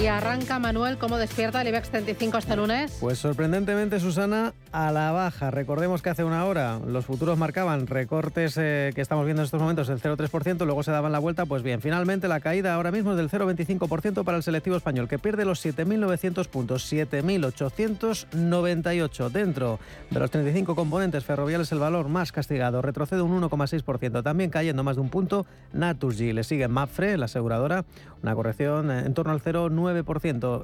[0.00, 2.98] Y arranca Manuel, ¿cómo despierta el IBEX 35 este lunes?
[3.00, 5.50] Pues sorprendentemente, Susana, a la baja.
[5.50, 9.58] Recordemos que hace una hora los futuros marcaban recortes eh, que estamos viendo en estos
[9.58, 11.46] momentos del 0,3%, luego se daban la vuelta.
[11.46, 15.18] Pues bien, finalmente la caída ahora mismo es del 0,25% para el selectivo español, que
[15.18, 19.30] pierde los 7.900 puntos, 7.898.
[19.30, 24.84] Dentro de los 35 componentes ferroviarios, el valor más castigado retrocede un 1,6%, también cayendo
[24.84, 25.46] más de un punto.
[25.72, 27.86] Naturgy le sigue Mafre, la aseguradora,
[28.22, 29.85] una corrección en torno al 0,9%.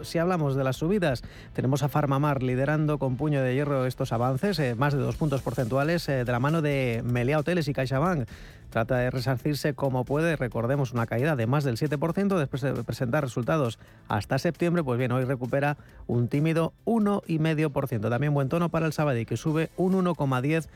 [0.02, 1.22] Si hablamos de las subidas,
[1.52, 5.42] tenemos a Farmamar liderando con puño de hierro estos avances, eh, más de dos puntos
[5.42, 8.28] porcentuales, eh, de la mano de Meliá Hoteles y CaixaBank.
[8.70, 13.22] Trata de resarcirse como puede, recordemos una caída de más del 7% después de presentar
[13.22, 15.76] resultados hasta septiembre, pues bien, hoy recupera
[16.06, 18.08] un tímido 1,5%.
[18.08, 20.68] También buen tono para el Sabadell, que sube un 1,10%.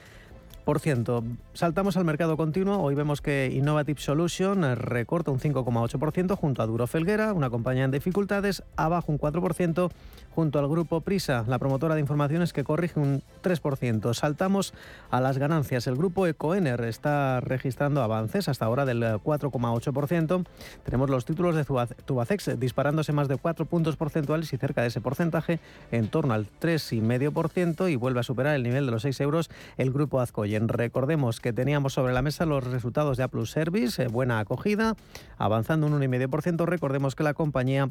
[1.55, 2.83] Saltamos al mercado continuo.
[2.83, 7.93] Hoy vemos que Innovative Solution recorta un 5,8% junto a Duro Felguera, una compañía en
[7.93, 9.91] dificultades, abajo un 4%
[10.37, 14.13] junto al grupo Prisa, la promotora de informaciones que corrige un 3%.
[14.13, 14.75] Saltamos
[15.11, 15.87] a las ganancias.
[15.87, 20.45] El grupo Ecoener está registrando avances hasta ahora del 4,8%.
[20.85, 21.65] Tenemos los títulos de
[22.05, 25.59] Tubacex disparándose más de 4 puntos porcentuales y cerca de ese porcentaje
[25.91, 29.49] en torno al 3,5% y vuelve a superar el nivel de los 6 euros
[29.79, 30.69] el grupo Azcoyen.
[30.69, 34.97] Recordemos que teníamos sobre la mesa los resultados de A Plus Service, eh, buena acogida,
[35.39, 36.67] avanzando un 1,5%.
[36.67, 37.91] Recordemos que la compañía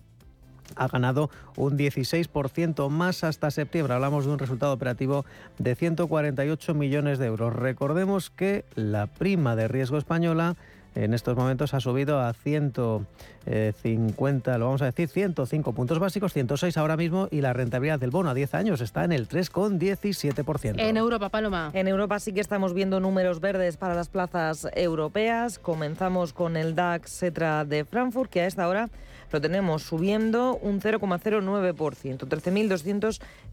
[0.76, 3.94] ha ganado un 16% más hasta septiembre.
[3.94, 5.26] Hablamos de un resultado operativo
[5.58, 7.54] de 148 millones de euros.
[7.54, 10.56] Recordemos que la prima de riesgo española
[10.96, 16.78] en estos momentos ha subido a 150, lo vamos a decir, 105 puntos básicos, 106
[16.78, 20.80] ahora mismo y la rentabilidad del bono a 10 años está en el 3,17%.
[20.80, 21.72] En Europa, Paloma.
[21.74, 25.60] En Europa sí que estamos viendo números verdes para las plazas europeas.
[25.60, 28.90] Comenzamos con el DAX Cetra de Frankfurt, que a esta hora
[29.32, 32.28] lo tenemos subiendo un 0,09%,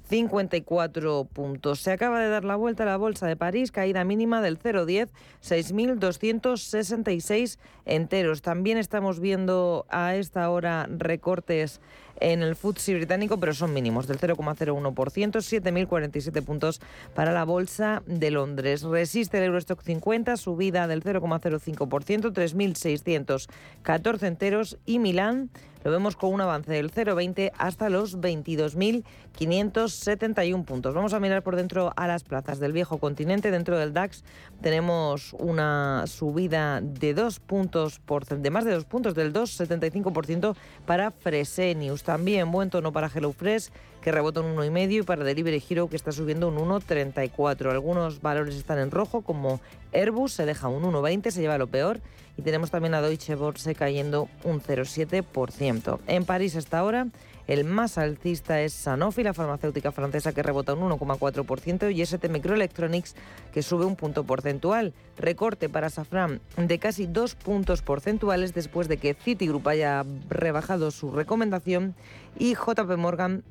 [0.09, 1.81] 13.254 puntos.
[1.81, 5.09] Se acaba de dar la vuelta a la bolsa de París, caída mínima del 0,10,
[5.43, 8.43] 6.266 enteros.
[8.43, 11.81] También estamos viendo a esta hora recortes
[12.23, 16.81] en el FTSE británico, pero son mínimos, del 0,01%, 7.047 puntos
[17.15, 18.83] para la Bolsa de Londres.
[18.83, 25.51] Resiste el Eurostock 50, subida del 0,05%, 3.614 enteros y Milán
[25.85, 30.95] lo vemos con un avance del 0,20 hasta los 22.571 puntos.
[30.95, 33.51] Vamos a mirar por dentro a las plazas del viejo continente.
[33.51, 34.25] Dentro del DAX
[34.61, 40.55] tenemos una subida de dos puntos por, de más de dos puntos, del 2,75%
[40.87, 42.03] para Fresenius.
[42.03, 43.71] También buen tono para HelloFresh
[44.03, 47.71] que rebota un 1,5 y para Delivery Hero que está subiendo un 1,34.
[47.71, 49.61] Algunos valores están en rojo como
[49.93, 52.01] Airbus se deja un 1,20, se lleva lo peor
[52.37, 56.01] y tenemos también a Deutsche Börse cayendo un 0,7%.
[56.07, 57.07] En París hasta ahora
[57.47, 63.15] el más alcista es Sanofi, la farmacéutica francesa que rebota un 1,4% y ST Microelectronics
[63.53, 64.95] que sube un punto porcentual.
[65.19, 71.11] Recorte para Safran de casi dos puntos porcentuales después de que Citigroup haya rebajado su
[71.11, 71.95] recomendación
[72.39, 73.45] y JP Morgan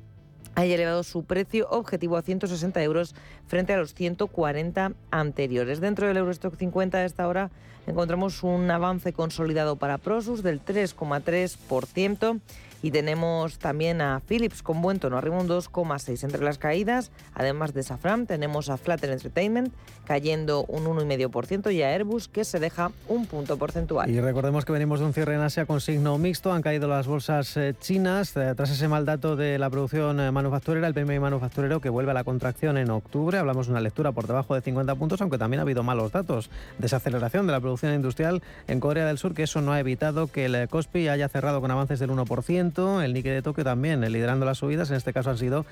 [0.54, 3.14] haya elevado su precio objetivo a 160 euros
[3.46, 5.80] frente a los 140 anteriores.
[5.80, 7.50] Dentro del Eurostock 50 a esta hora
[7.86, 12.40] encontramos un avance consolidado para Prosus del 3,3%
[12.82, 17.12] y tenemos también a Philips con buen tono, arriba un 2,6 entre las caídas.
[17.32, 19.72] Además de Safran, tenemos a Flutter Entertainment
[20.04, 24.10] cayendo un 1,5% y a Airbus que se deja un punto porcentual.
[24.10, 26.52] Y recordemos que venimos de un cierre en Asia con signo mixto.
[26.52, 30.32] Han caído las bolsas eh, chinas eh, tras ese mal dato de la producción eh,
[30.32, 33.38] manufacturera, el PMI manufacturero que vuelve a la contracción en octubre.
[33.38, 36.50] Hablamos de una lectura por debajo de 50 puntos, aunque también ha habido malos datos.
[36.78, 40.46] Desaceleración de la producción industrial en Corea del Sur, que eso no ha evitado que
[40.46, 44.58] el Kospi haya cerrado con avances del 1% el Nikkei de Tokio también liderando las
[44.58, 45.64] subidas, en este caso han sido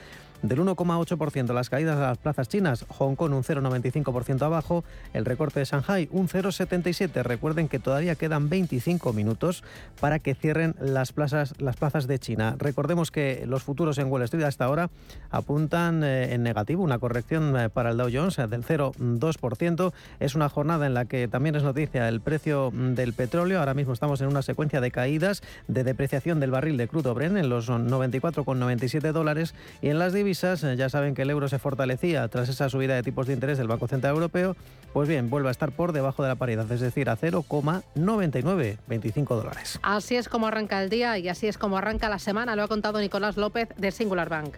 [0.43, 1.53] del 1,8%.
[1.53, 6.09] Las caídas a las plazas chinas, Hong Kong un 0,95% abajo, el recorte de Shanghai
[6.13, 7.23] un 0,77%.
[7.23, 9.63] Recuerden que todavía quedan 25 minutos
[10.01, 12.57] para que cierren las plazas, las plazas de China.
[12.59, 14.91] Recordemos que los futuros en Wall Street hasta ahora
[15.31, 19.93] apuntan eh, en negativo, una corrección eh, para el Dow Jones eh, del 0,2%.
[20.21, 23.61] Es una jornada en la que también es noticia el precio mm, del petróleo.
[23.61, 27.37] Ahora mismo estamos en una secuencia de caídas, de depreciación del barril de crudo Bren
[27.37, 30.62] en los 94,97 dólares y en las divisas divisas.
[30.62, 33.59] Eh, ya saben que el euro se fortalecía tras esa subida de tipos de interés
[33.59, 34.55] del Banco Central Europeo.
[34.93, 39.81] Pues bien, vuelve a estar por debajo de la paridad, es decir, a 0,9925 dólares.
[39.82, 42.69] Así es como arranca el día y así es como arranca la semana, lo ha
[42.69, 44.55] contado Nicolás López de Singular Bank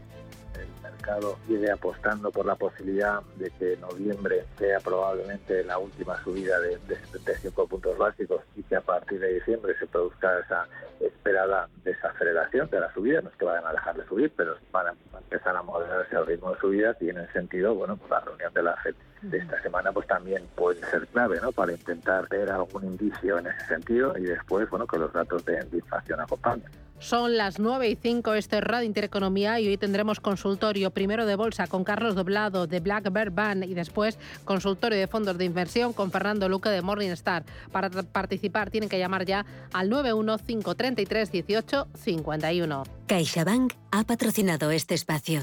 [1.02, 6.78] mercado sigue apostando por la posibilidad de que noviembre sea probablemente la última subida de,
[6.86, 10.68] de 75 puntos básicos y que a partir de diciembre se produzca esa
[11.00, 13.20] esperada desaceleración de la subida.
[13.20, 14.94] No es que vayan a dejar de subir, pero van a
[15.32, 18.52] empezar a moderarse al ritmo de subida y en ese sentido, bueno, pues la reunión
[18.52, 21.52] de la FED de esta semana pues también puede ser clave, ¿no?
[21.52, 25.62] Para intentar ver algún indicio en ese sentido y después, bueno, que los datos de,
[25.64, 26.66] de inflación acompañen.
[27.02, 31.34] Son las 9 y 5, este es Radio Intereconomía y hoy tendremos consultorio primero de
[31.34, 35.94] bolsa con Carlos Doblado de Black Bear Band y después consultorio de fondos de inversión
[35.94, 37.44] con Fernando Luque de Morningstar.
[37.72, 42.84] Para participar tienen que llamar ya al 91533 18 51.
[43.08, 45.42] CaixaBank ha patrocinado este espacio.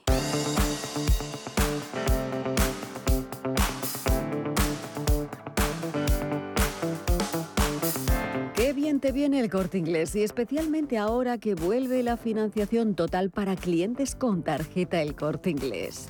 [9.01, 14.15] Te viene el corte inglés y especialmente ahora que vuelve la financiación total para clientes
[14.15, 16.09] con tarjeta El corte inglés.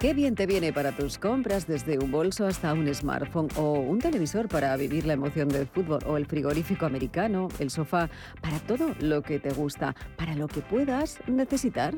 [0.00, 4.00] Qué bien te viene para tus compras desde un bolso hasta un smartphone o un
[4.00, 8.10] televisor para vivir la emoción del fútbol o el frigorífico americano, el sofá,
[8.42, 11.94] para todo lo que te gusta, para lo que puedas necesitar.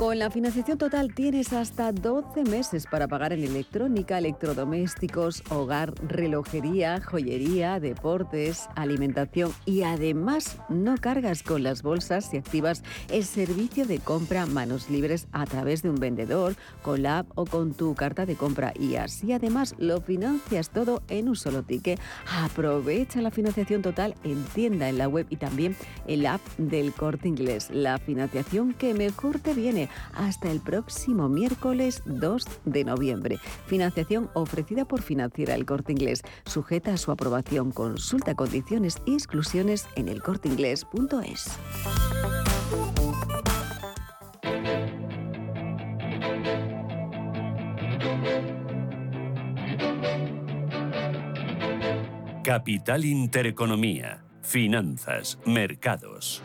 [0.00, 7.02] Con la financiación total tienes hasta 12 meses para pagar en electrónica, electrodomésticos, hogar, relojería,
[7.02, 13.98] joyería, deportes, alimentación y además no cargas con las bolsas si activas el servicio de
[13.98, 18.24] compra manos libres a través de un vendedor, con la app o con tu carta
[18.24, 22.00] de compra y así además lo financias todo en un solo ticket.
[22.42, 25.76] Aprovecha la financiación total en tienda en la web y también
[26.06, 27.68] en la app del corte inglés.
[27.70, 33.38] La financiación que mejor te viene hasta el próximo miércoles 2 de noviembre.
[33.66, 37.70] Financiación ofrecida por Financiera El Corte Inglés, sujeta a su aprobación.
[37.72, 41.58] Consulta condiciones y exclusiones en elcorteinglés.es.
[52.42, 56.42] Capital Intereconomía, Finanzas, Mercados.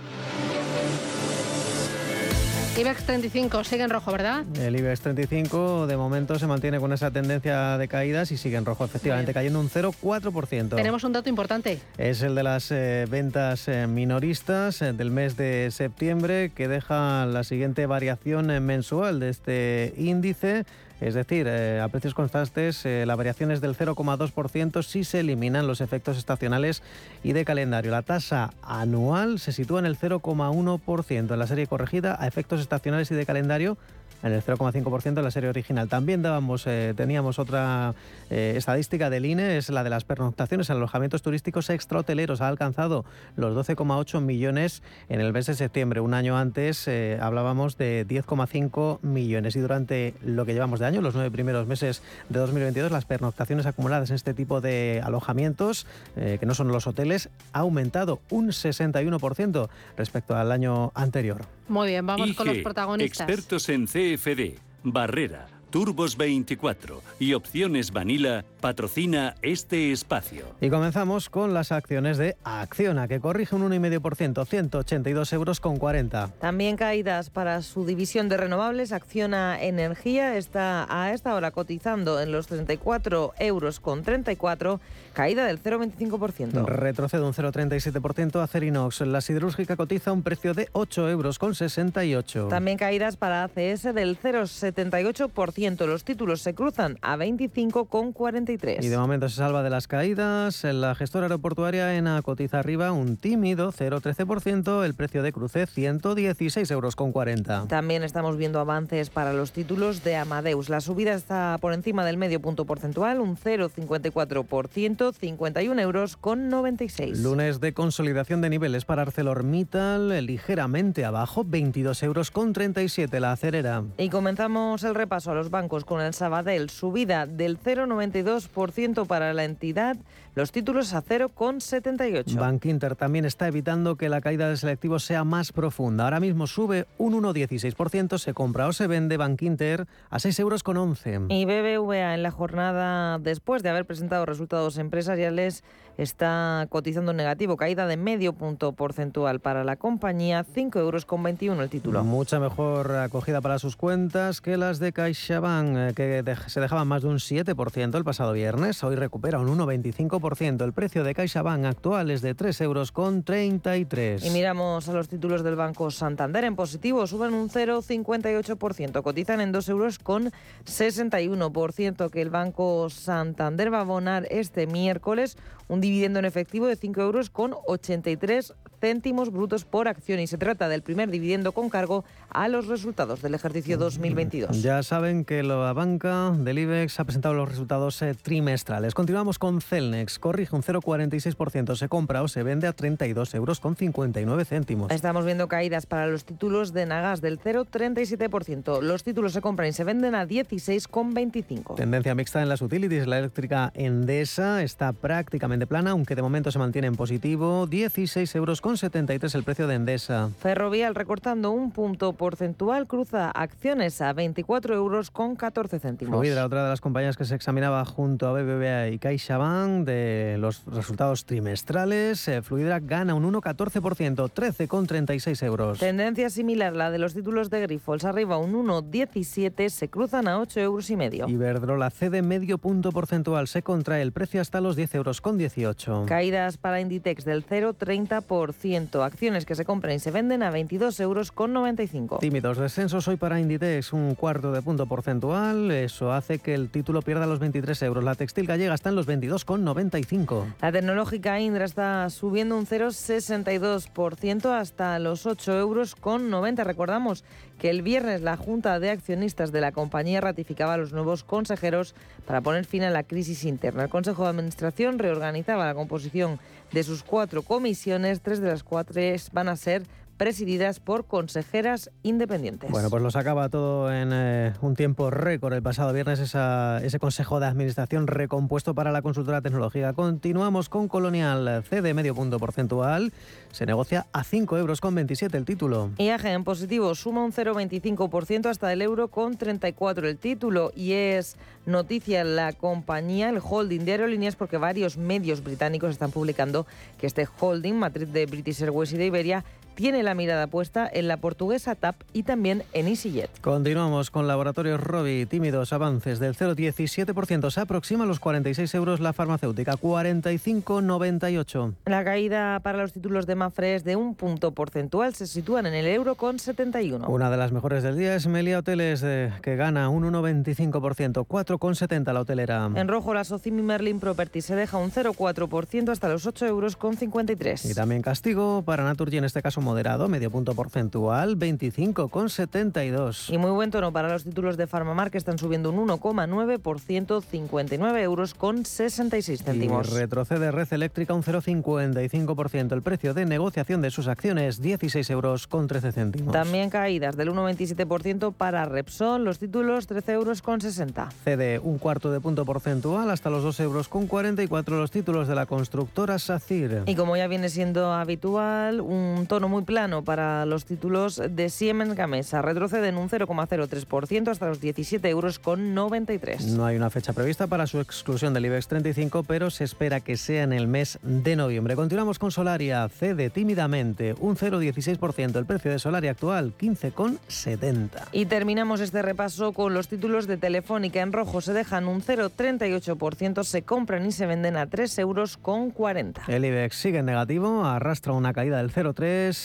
[2.77, 4.43] IBEX 35 sigue en rojo, ¿verdad?
[4.57, 8.65] El IBEX 35 de momento se mantiene con esa tendencia de caídas y sigue en
[8.65, 10.75] rojo, efectivamente, cayendo un 0,4%.
[10.75, 11.79] Tenemos un dato importante.
[11.97, 17.25] Es el de las eh, ventas eh, minoristas eh, del mes de septiembre, que deja
[17.25, 20.65] la siguiente variación mensual de este índice.
[21.01, 25.67] Es decir, eh, a precios constantes eh, la variación es del 0,2% si se eliminan
[25.67, 26.83] los efectos estacionales
[27.21, 27.91] y de calendario.
[27.91, 31.33] La tasa anual se sitúa en el 0,1%.
[31.33, 33.77] En la serie corregida a efectos estacionales y de calendario
[34.25, 35.87] en el 0,5% de la serie original.
[35.87, 37.93] También dábamos, eh, teníamos otra
[38.31, 42.41] eh, estadística del INE, es la de las pernoctaciones en alojamientos turísticos extrahoteleros.
[42.41, 43.05] Ha alcanzado
[43.35, 45.99] los 12,8 millones en el mes de septiembre.
[45.99, 49.55] Un año antes eh, hablábamos de 10,5 millones.
[49.55, 53.67] Y durante lo que llevamos de año, los nueve primeros meses de 2022, las pernoctaciones
[53.67, 59.69] acumuladas en este tipo de alojamientos, que no son los hoteles, ha aumentado un 61%
[59.97, 61.45] respecto al año anterior.
[61.67, 63.27] Muy bien, vamos con los protagonistas.
[63.27, 65.45] Expertos en CFD, Barrera,
[65.75, 70.45] Turbos 24 y Opciones Vanilla patrocina este espacio.
[70.61, 76.29] Y comenzamos con las acciones de Acciona, que corrige un 1,5%, 182 euros con 40.
[76.39, 82.31] También caídas para su división de renovables, Acciona Energía está a esta hora cotizando en
[82.31, 84.79] los 34 euros con 34,
[85.11, 86.65] caída del 0,25%.
[86.67, 89.01] Retrocede un 0,37% Acerinox.
[89.01, 92.47] La siderúrgica cotiza un precio de 8 euros con 68.
[92.47, 95.64] También caídas para ACS del 0,78%.
[95.65, 95.85] 0,12%.
[95.85, 98.83] Los títulos se cruzan a 25,43.
[98.83, 100.63] Y de momento se salva de las caídas.
[100.63, 104.85] La gestora aeroportuaria ENA cotiza arriba un tímido 0,13%.
[104.85, 107.67] El precio de cruce 116 euros con 40.
[107.67, 110.69] También estamos viendo avances para los títulos de Amadeus.
[110.69, 117.19] La subida está por encima del medio punto porcentual, un 0,54%, 51 euros con 96.
[117.19, 123.83] Lunes de consolidación de niveles para ArcelorMittal, ligeramente abajo, 22 euros con 37 la acerera.
[123.97, 129.43] Y comenzamos el repaso a los bancos con el Sabadell, subida del 0,92% para la
[129.43, 129.97] entidad,
[130.35, 132.35] los títulos a 0,78.
[132.35, 136.03] Bank Inter también está evitando que la caída de selectivos sea más profunda.
[136.03, 140.61] Ahora mismo sube un 1,16%, se compra o se vende Bank Inter a 6 euros
[140.61, 141.21] con 11.
[141.29, 145.63] Y BBVA en la jornada después de haber presentado resultados empresariales
[145.97, 151.63] está cotizando negativo, caída de medio punto porcentual para la compañía, 5 euros con 21
[151.63, 152.03] el título.
[152.03, 157.03] Mucha mejor acogida para sus cuentas que las de CaixaBank, eh, que se dejaban más
[157.03, 158.83] de un 7% el pasado viernes.
[158.83, 160.24] Hoy recupera un 1,25%.
[160.25, 164.25] El precio de CaixaBank actual es de 3 euros con 33.
[164.25, 169.51] Y miramos a los títulos del Banco Santander en positivo, suben un 0,58%, cotizan en
[169.51, 170.31] 2 euros con
[170.65, 176.75] 61% que el Banco Santander va a abonar este miércoles un dividendo en efectivo de
[176.75, 181.69] 5 euros con 83 céntimos brutos por acción y se trata del primer dividendo con
[181.69, 184.61] cargo a los resultados del ejercicio 2022.
[184.61, 188.93] Ya saben que la banca del IBEX ha presentado los resultados eh, trimestrales.
[188.93, 190.19] Continuamos con Celnex.
[190.19, 191.75] Corrige un 0,46%.
[191.75, 194.91] Se compra o se vende a 32 euros con 59 céntimos.
[194.91, 198.81] Estamos viendo caídas para los títulos de Nagas del 0,37%.
[198.81, 201.75] Los títulos se compran y se venden a 16,25.
[201.75, 203.07] Tendencia mixta en las utilities.
[203.07, 207.67] La eléctrica Endesa está prácticamente plana, aunque de momento se mantiene en positivo.
[207.67, 210.31] 16 euros con 73 el precio de Endesa.
[210.39, 216.19] Ferrovial recortando un punto porcentual cruza acciones a 24 euros con 14 céntimos.
[216.19, 220.65] Fluidra, otra de las compañías que se examinaba junto a BBVA y CaixaBank de los
[220.65, 222.27] resultados trimestrales.
[222.27, 225.77] Eh, Fluidra gana un 1,14%, 13,36 euros.
[225.77, 230.59] Tendencia similar la de los títulos de Grifols, arriba un 1,17, se cruzan a 8
[230.61, 231.29] euros y medio.
[231.29, 236.05] Iberdrola cede medio punto porcentual, se contrae el precio hasta los 10 euros con 18.
[236.07, 238.54] Caídas para Inditex del 0,30%.
[239.03, 242.17] Acciones que se compran y se venden a 22 euros con 95.
[242.17, 245.69] Tímidos descensos hoy para Inditex, un cuarto de punto porcentual.
[245.69, 248.03] Eso hace que el título pierda los 23 euros.
[248.03, 250.55] La textil gallega está en los 22,95.
[250.61, 256.63] La tecnológica Indra está subiendo un 0,62% hasta los 8 euros con 90.
[256.63, 257.23] Recordamos
[257.59, 261.95] que el viernes la Junta de Accionistas de la compañía ratificaba a los nuevos consejeros
[262.25, 263.83] para poner fin a la crisis interna.
[263.83, 266.39] El Consejo de Administración reorganizaba la composición
[266.71, 269.83] de sus cuatro comisiones, tres de las cuatro van a ser
[270.17, 272.71] presididas por consejeras independientes.
[272.71, 277.39] Bueno, pues lo sacaba todo en eh, un tiempo récord el pasado viernes ese Consejo
[277.39, 279.93] de Administración recompuesto para la consultora tecnológica.
[279.93, 283.11] Continuamos con Colonial C de medio punto porcentual.
[283.51, 285.91] Se negocia a 5 euros con 27 el título.
[285.97, 291.37] IAG en positivo suma un 0,25% hasta el euro con 34 el título y es
[291.65, 296.65] noticia la compañía, el holding de aerolíneas, porque varios medios británicos están publicando
[296.97, 299.45] que este holding, matriz de British Airways y de Iberia,
[299.75, 303.29] tiene la mirada puesta en la portuguesa TAP y también en EasyJet.
[303.41, 307.51] Continuamos con Laboratorios Robi, tímidos avances del 0,17%.
[307.51, 311.73] Se aproxima a los 46 euros la farmacéutica, 45,98.
[311.85, 315.73] La caída para los títulos de Mafre es de un punto porcentual, se sitúan en
[315.73, 317.07] el euro con 71.
[317.07, 322.13] Una de las mejores del día es Melia Hoteles, eh, que gana un 1,25%, 4,70
[322.13, 322.69] la hotelera.
[322.73, 326.95] En rojo, la Socimi Merlin Property se deja un 0,4% hasta los 8 euros con
[326.95, 327.65] 53.
[327.65, 333.33] Y también castigo para Naturgy, en este caso moderado, medio punto porcentual, 25,72.
[333.33, 338.03] Y muy buen tono para los títulos de Farmamar que están subiendo un 1,9%, 59
[338.03, 339.91] euros con 66 céntimos.
[339.91, 342.71] Y retrocede Red Eléctrica un 0,55%.
[342.71, 346.31] El precio de negociación de sus acciones, 16 euros con 13 céntimos.
[346.31, 351.09] También caídas del 1,27% para Repsol, los títulos 13 euros con 60.
[351.23, 355.35] Cede un cuarto de punto porcentual hasta los 2 euros con 44 los títulos de
[355.35, 356.83] la constructora SACIR.
[356.85, 361.49] Y como ya viene siendo habitual, un tono muy muy plano para los títulos de
[361.49, 362.41] Siemens Gamesa.
[362.41, 366.47] Retroceden un 0,03% hasta los 17 euros con 93.
[366.47, 370.17] No hay una fecha prevista para su exclusión del IBEX 35, pero se espera que
[370.17, 371.77] sea en el mes de noviembre.
[371.77, 372.89] Continuamos con Solaria.
[372.89, 375.37] Cede tímidamente un 0,16%.
[375.37, 378.09] El precio de Solaria actual 15,70.
[378.11, 380.99] Y terminamos este repaso con los títulos de Telefónica.
[380.99, 385.71] En rojo se dejan un 0,38%, se compran y se venden a 3 euros con
[385.71, 386.23] 40.
[386.27, 389.44] El IBEX sigue en negativo, arrastra una caída del 0,3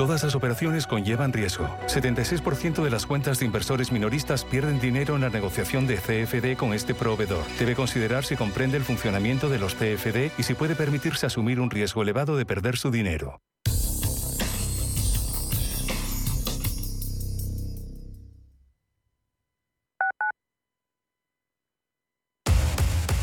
[0.00, 1.68] Todas las operaciones conllevan riesgo.
[1.86, 6.72] 76% de las cuentas de inversores minoristas pierden dinero en la negociación de CFD con
[6.72, 7.44] este proveedor.
[7.58, 11.68] Debe considerar si comprende el funcionamiento de los CFD y si puede permitirse asumir un
[11.68, 13.42] riesgo elevado de perder su dinero.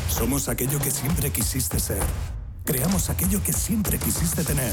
[0.08, 2.04] Somos aquello que siempre quisiste ser.
[2.64, 4.72] Creamos aquello que siempre quisiste tener.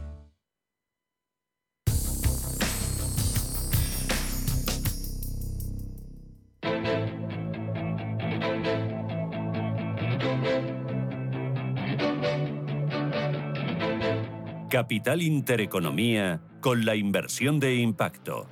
[14.71, 18.47] Capital Intereconomía con la inversión de impacto.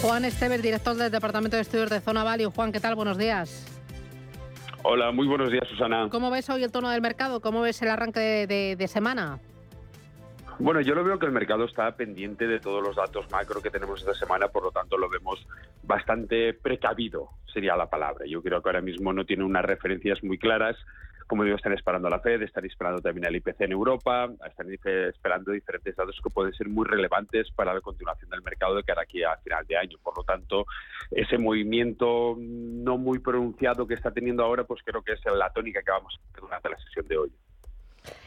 [0.00, 2.52] Juan Esteves, director del Departamento de Estudios de Zona Value.
[2.52, 2.94] Juan, ¿qué tal?
[2.94, 3.66] Buenos días.
[4.84, 6.06] Hola, muy buenos días, Susana.
[6.08, 7.40] ¿Cómo ves hoy el tono del mercado?
[7.40, 9.40] ¿Cómo ves el arranque de, de semana?
[10.62, 13.68] Bueno, yo lo veo que el mercado está pendiente de todos los datos macro que
[13.68, 15.44] tenemos esta semana, por lo tanto lo vemos
[15.82, 18.26] bastante precavido, sería la palabra.
[18.28, 20.76] Yo creo que ahora mismo no tiene unas referencias muy claras.
[21.26, 24.68] Como digo, están esperando a la Fed, están esperando también al IPC en Europa, están
[24.70, 29.02] esperando diferentes datos que pueden ser muy relevantes para la continuación del mercado de cara
[29.02, 29.98] aquí a final de año.
[30.00, 30.66] Por lo tanto,
[31.10, 35.82] ese movimiento no muy pronunciado que está teniendo ahora, pues creo que es la tónica
[35.82, 37.32] que vamos a ver durante la sesión de hoy.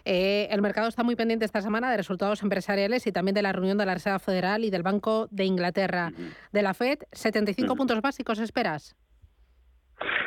[0.04, 3.52] Eh, el mercado está muy pendiente esta semana de resultados empresariales y también de la
[3.52, 6.12] reunión de la Reserva Federal y del Banco de Inglaterra.
[6.52, 8.96] De la FED, ¿75 puntos básicos esperas?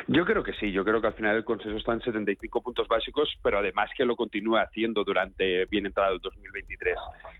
[0.07, 2.87] Yo creo que sí, yo creo que al final el consenso está en 75 puntos
[2.87, 6.95] básicos, pero además que lo continúe haciendo durante bien entrado el 2023.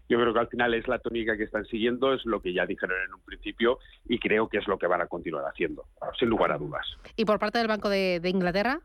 [0.07, 2.67] Yo creo que al final es la tónica que están siguiendo, es lo que ya
[2.67, 5.85] dijeron en un principio y creo que es lo que van a continuar haciendo,
[6.19, 6.85] sin lugar a dudas.
[7.15, 8.81] ¿Y por parte del Banco de Inglaterra?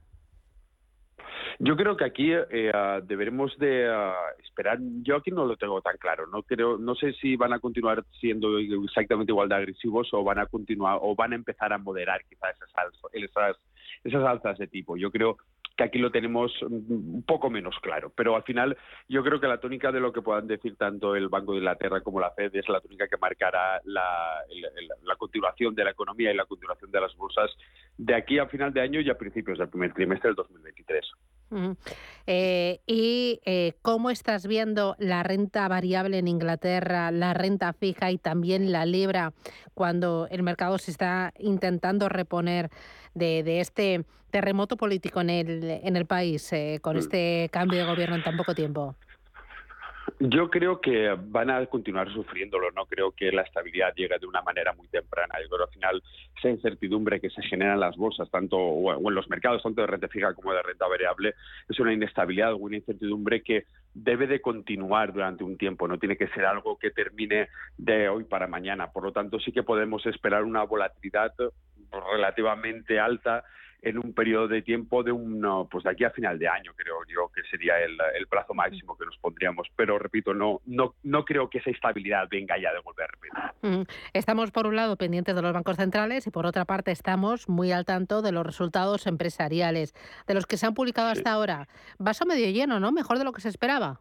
[1.58, 4.78] Yo creo que aquí eh, ah, deberemos de ah, esperar.
[5.02, 6.26] Yo aquí no lo tengo tan claro.
[6.26, 10.38] No creo, no sé si van a continuar siendo exactamente igual de agresivos o van
[10.38, 13.56] a continuar o van a empezar a moderar quizás esas, esas,
[14.02, 14.96] esas alzas de tipo.
[14.96, 15.36] Yo creo
[15.76, 18.12] que aquí lo tenemos un poco menos claro.
[18.14, 18.76] Pero al final
[19.08, 22.00] yo creo que la tónica de lo que puedan decir tanto el Banco de Inglaterra
[22.00, 24.40] como la Fed es la tónica que marcará la,
[25.02, 27.50] la, continuación de la economía y la continuación de las bolsas
[27.96, 31.04] de aquí a final de año y a principios del primer trimestre del 2023.
[32.26, 38.18] Eh, ¿Y eh, cómo estás viendo la renta variable en Inglaterra, la renta fija y
[38.18, 39.32] también la libra
[39.74, 42.70] cuando el mercado se está intentando reponer
[43.14, 46.98] de, este terremoto político en el, en el país eh, con mm.
[46.98, 48.96] este cambio de gobierno en tan poco tiempo?
[50.20, 54.42] Yo creo que van a continuar sufriéndolo, no creo que la estabilidad llegue de una
[54.42, 55.34] manera muy temprana.
[55.42, 56.02] Yo creo que al final
[56.38, 59.88] esa incertidumbre que se genera en las bolsas, tanto o en los mercados, tanto de
[59.88, 61.34] renta fija como de renta variable,
[61.68, 66.28] es una inestabilidad, una incertidumbre que debe de continuar durante un tiempo, no tiene que
[66.28, 68.92] ser algo que termine de hoy para mañana.
[68.92, 71.32] Por lo tanto, sí que podemos esperar una volatilidad
[72.12, 73.44] relativamente alta
[73.84, 76.96] en un periodo de tiempo de un, pues de aquí a final de año, creo
[77.06, 79.68] yo que sería el, el, plazo máximo que nos pondríamos.
[79.76, 83.10] Pero repito, no, no, no creo que esa estabilidad venga ya de volver.
[83.62, 83.82] Mm.
[84.14, 87.72] Estamos por un lado pendientes de los bancos centrales y por otra parte estamos muy
[87.72, 89.94] al tanto de los resultados empresariales,
[90.26, 91.68] de los que se han publicado hasta ahora.
[91.98, 92.90] Vaso medio lleno, ¿no?
[92.90, 94.00] Mejor de lo que se esperaba.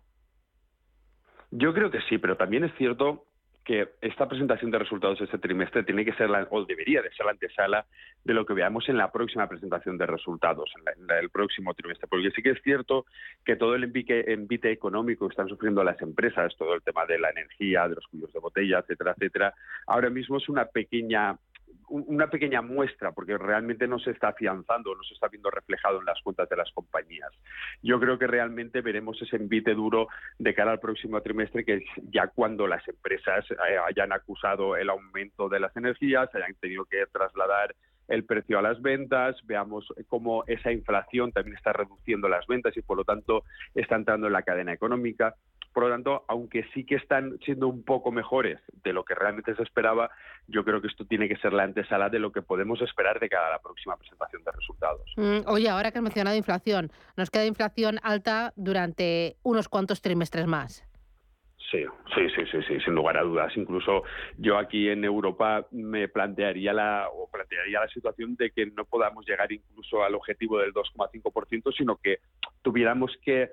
[1.52, 3.26] Yo creo que sí, pero también es cierto
[3.64, 7.26] que esta presentación de resultados este trimestre tiene que ser, la, o debería de ser
[7.26, 7.86] la antesala
[8.24, 12.08] de lo que veamos en la próxima presentación de resultados, en, el próximo trimestre.
[12.08, 13.06] Porque sí que es cierto
[13.46, 17.30] que todo el envite, económico que están sufriendo las empresas, todo el tema de la
[17.30, 19.54] energía, de los cuellos de botella, etcétera, etcétera,
[19.88, 21.38] ahora mismo es una pequeña
[21.90, 26.06] una pequeña muestra, porque realmente no se está afianzando, no se está viendo reflejado en
[26.06, 27.32] las cuentas de las compañías.
[27.82, 30.08] Yo creo que realmente veremos ese envite duro
[30.40, 33.56] de cara al próximo trimestre, que es ya cuando las empresas eh,
[33.88, 37.76] hayan acusado el aumento de las energías, hayan tenido que trasladar
[38.08, 42.82] el precio a las ventas, veamos cómo esa inflación también está reduciendo las ventas y
[42.82, 43.44] por lo tanto
[43.74, 45.36] está entrando en la cadena económica.
[45.74, 49.56] Por lo tanto, aunque sí que están siendo un poco mejores de lo que realmente
[49.56, 50.12] se esperaba,
[50.48, 53.30] yo creo que esto tiene que ser la antesala de lo que podemos esperar de
[53.30, 55.14] cada la próxima presentación de resultados.
[55.18, 60.46] Mm, oye, ahora que has mencionado inflación, nos queda inflación alta durante unos cuantos trimestres
[60.46, 60.88] más.
[61.72, 61.84] Sí,
[62.14, 63.52] sí, sí, sí, sí, sin lugar a dudas.
[63.58, 64.04] Incluso
[64.38, 69.26] yo aquí en Europa me plantearía la o plantearía la situación de que no podamos
[69.26, 72.20] llegar incluso al objetivo del 2,5%, sino que
[72.62, 73.50] tuviéramos que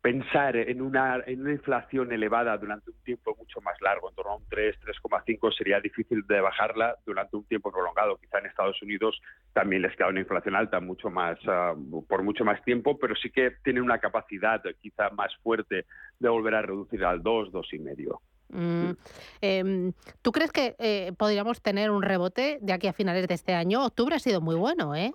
[0.00, 4.32] pensar en una, en una inflación elevada durante un tiempo mucho más largo, en torno
[4.32, 8.16] a un 3, 3,5, sería difícil de bajarla durante un tiempo prolongado.
[8.16, 9.20] Quizá en Estados Unidos
[9.52, 11.74] también les queda una inflación alta mucho más, ah,
[12.08, 15.84] por mucho más tiempo, pero sí que tiene una capacidad quizá más fuerte
[16.18, 18.20] de volver a reducir al 2, 2,5.
[18.52, 18.90] Mm.
[19.42, 23.54] Eh, ¿Tú crees que eh, podríamos tener un rebote de aquí a finales de este
[23.54, 23.84] año?
[23.84, 25.12] Octubre ha sido muy bueno, ¿eh?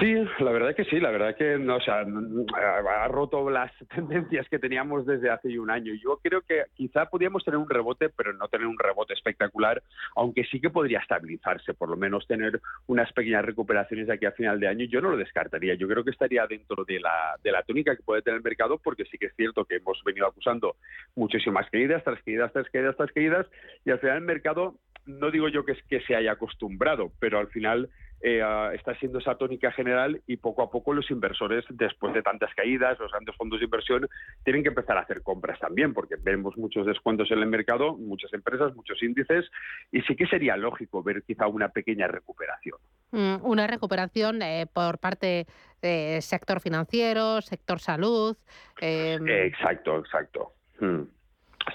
[0.00, 4.48] Sí, la verdad que sí, la verdad que no, o sea, ha roto las tendencias
[4.48, 5.92] que teníamos desde hace un año.
[5.94, 9.82] Yo creo que quizá podríamos tener un rebote, pero no tener un rebote espectacular,
[10.16, 14.32] aunque sí que podría estabilizarse, por lo menos tener unas pequeñas recuperaciones de aquí a
[14.32, 14.84] final de año.
[14.86, 15.74] Yo no lo descartaría.
[15.74, 18.78] Yo creo que estaría dentro de la, de la tónica que puede tener el mercado,
[18.82, 20.76] porque sí que es cierto que hemos venido acusando
[21.14, 23.46] muchísimas caídas, tras caídas, tras caídas, tras caídas,
[23.84, 24.74] y al final el mercado
[25.06, 27.90] no digo yo que, es que se haya acostumbrado, pero al final
[28.26, 32.54] eh, está siendo esa tónica general y poco a poco los inversores, después de tantas
[32.54, 34.08] caídas, los grandes fondos de inversión,
[34.44, 38.32] tienen que empezar a hacer compras también, porque vemos muchos descuentos en el mercado, muchas
[38.32, 39.44] empresas, muchos índices,
[39.92, 42.78] y sí que sería lógico ver quizá una pequeña recuperación.
[43.10, 45.46] Mm, una recuperación eh, por parte
[45.82, 48.38] del sector financiero, sector salud.
[48.80, 50.54] Eh, exacto, exacto.
[50.80, 51.02] Mm.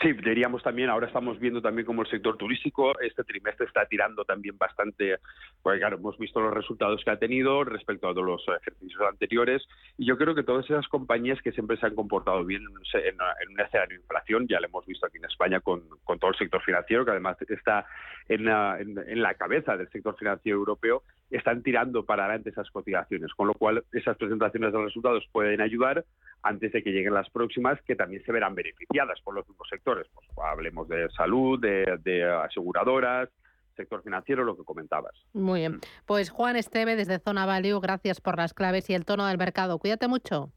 [0.01, 4.23] Sí, diríamos también, ahora estamos viendo también como el sector turístico este trimestre está tirando
[4.23, 5.17] también bastante,
[5.63, 10.05] porque claro, hemos visto los resultados que ha tenido respecto a los ejercicios anteriores y
[10.05, 13.97] yo creo que todas esas compañías que siempre se han comportado bien en, un escenario
[13.97, 17.11] de inflación, ya lo hemos visto aquí en España con, todo el sector financiero, que
[17.11, 17.87] además está
[18.27, 23.53] en la cabeza del sector financiero europeo, están tirando para adelante esas cotizaciones, con lo
[23.53, 26.05] cual esas presentaciones de resultados pueden ayudar
[26.41, 30.07] antes de que lleguen las próximas, que también se verán beneficiadas por los mismos sectores.
[30.13, 33.29] Pues, hablemos de salud, de, aseguradoras,
[33.75, 35.13] sector financiero, lo que comentabas.
[35.33, 35.79] Muy bien.
[36.05, 39.77] Pues Juan Esteve, desde Zona Value, gracias por las claves y el tono del mercado.
[39.77, 40.51] Cuídate mucho.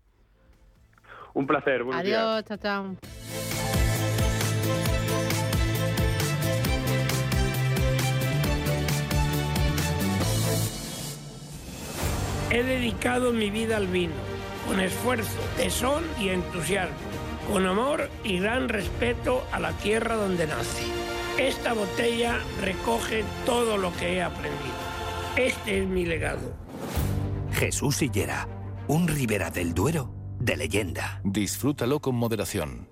[1.35, 1.83] Un placer.
[1.93, 3.62] Adiós, chao, chao.
[12.53, 14.13] He dedicado mi vida al vino,
[14.69, 16.95] con esfuerzo, tesón y entusiasmo,
[17.51, 20.85] con amor y gran respeto a la tierra donde nace.
[21.39, 24.75] Esta botella recoge todo lo que he aprendido.
[25.35, 26.55] Este es mi legado.
[27.55, 28.47] Jesús Sillera,
[28.87, 31.23] un Ribera del Duero de leyenda.
[31.25, 32.92] Disfrútalo con moderación.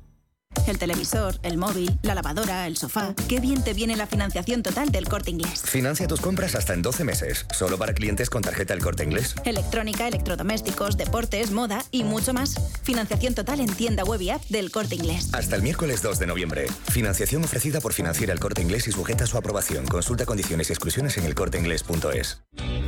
[0.67, 3.13] El televisor, el móvil, la lavadora, el sofá.
[3.27, 5.63] Qué bien te viene la financiación total del corte inglés.
[5.65, 9.35] Financia tus compras hasta en 12 meses, solo para clientes con tarjeta El corte inglés.
[9.45, 12.55] Electrónica, electrodomésticos, deportes, moda y mucho más.
[12.83, 15.29] Financiación total en tienda web y app del corte inglés.
[15.33, 16.67] Hasta el miércoles 2 de noviembre.
[16.89, 19.85] Financiación ofrecida por Financiera El corte inglés y sujeta a su aprobación.
[19.87, 22.41] Consulta condiciones y exclusiones en elcorteinglés.es.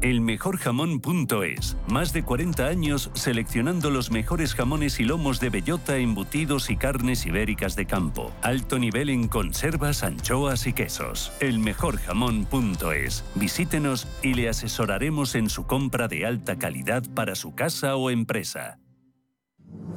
[0.00, 1.76] Elmejorjamón.es.
[1.88, 7.26] Más de 40 años seleccionando los mejores jamones y lomos de bellota, embutidos y carnes
[7.26, 8.32] ibéricas de campo.
[8.42, 11.32] Alto nivel en conservas, anchoas y quesos.
[11.40, 13.24] Elmejorjamón.es.
[13.34, 18.78] Visítenos y le asesoraremos en su compra de alta calidad para su casa o empresa.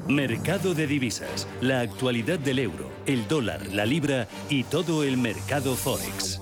[0.07, 5.75] Mercado de divisas, la actualidad del euro, el dólar, la libra y todo el mercado
[5.75, 6.41] forex.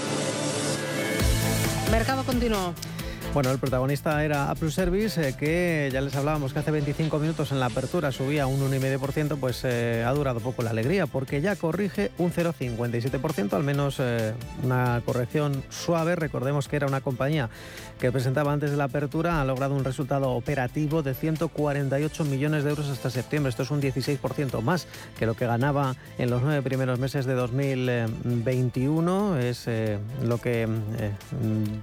[1.91, 2.73] Mercado continuo.
[3.33, 7.53] Bueno, el protagonista era Apple Service, eh, que ya les hablábamos que hace 25 minutos
[7.53, 11.55] en la apertura subía un 1,5%, pues eh, ha durado poco la alegría, porque ya
[11.55, 16.17] corrige un 0,57%, al menos eh, una corrección suave.
[16.17, 17.49] Recordemos que era una compañía
[18.01, 22.71] que presentaba antes de la apertura, ha logrado un resultado operativo de 148 millones de
[22.71, 23.51] euros hasta septiembre.
[23.51, 24.87] Esto es un 16% más
[25.19, 29.37] que lo que ganaba en los nueve primeros meses de 2021.
[29.37, 29.69] Es
[30.23, 30.67] lo que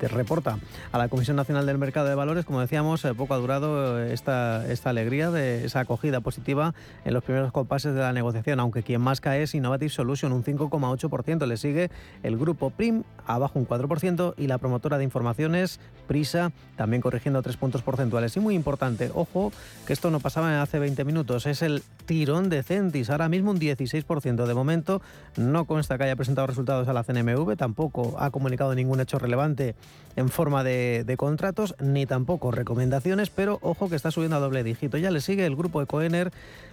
[0.01, 0.59] reporta
[0.91, 4.13] a la Comisión Nacional del Mercado de Valores, como decíamos, eh, poco ha durado eh,
[4.13, 8.83] esta, esta alegría de esa acogida positiva en los primeros compases de la negociación, aunque
[8.83, 11.47] quien más cae es Innovative Solution, un 5,8%.
[11.47, 11.91] Le sigue
[12.25, 15.79] el grupo PRIM, abajo un 4%, y la promotora de informaciones,
[16.09, 18.37] Prisa, también corrigiendo tres puntos porcentuales.
[18.37, 19.53] Y muy importante, ojo,
[19.87, 23.61] que esto no pasaba hace 20 minutos, es el tirón de Centis, ahora mismo un
[23.61, 24.47] 16%.
[24.47, 25.01] De momento
[25.37, 29.77] no consta que haya presentado resultados a la CNMV, tampoco ha comunicado ningún hecho relevante
[30.17, 34.65] en forma de, de contratos ni tampoco recomendaciones, pero ojo que está subiendo a doble
[34.65, 34.97] dígito.
[34.97, 36.33] Ya le sigue el grupo Ecoener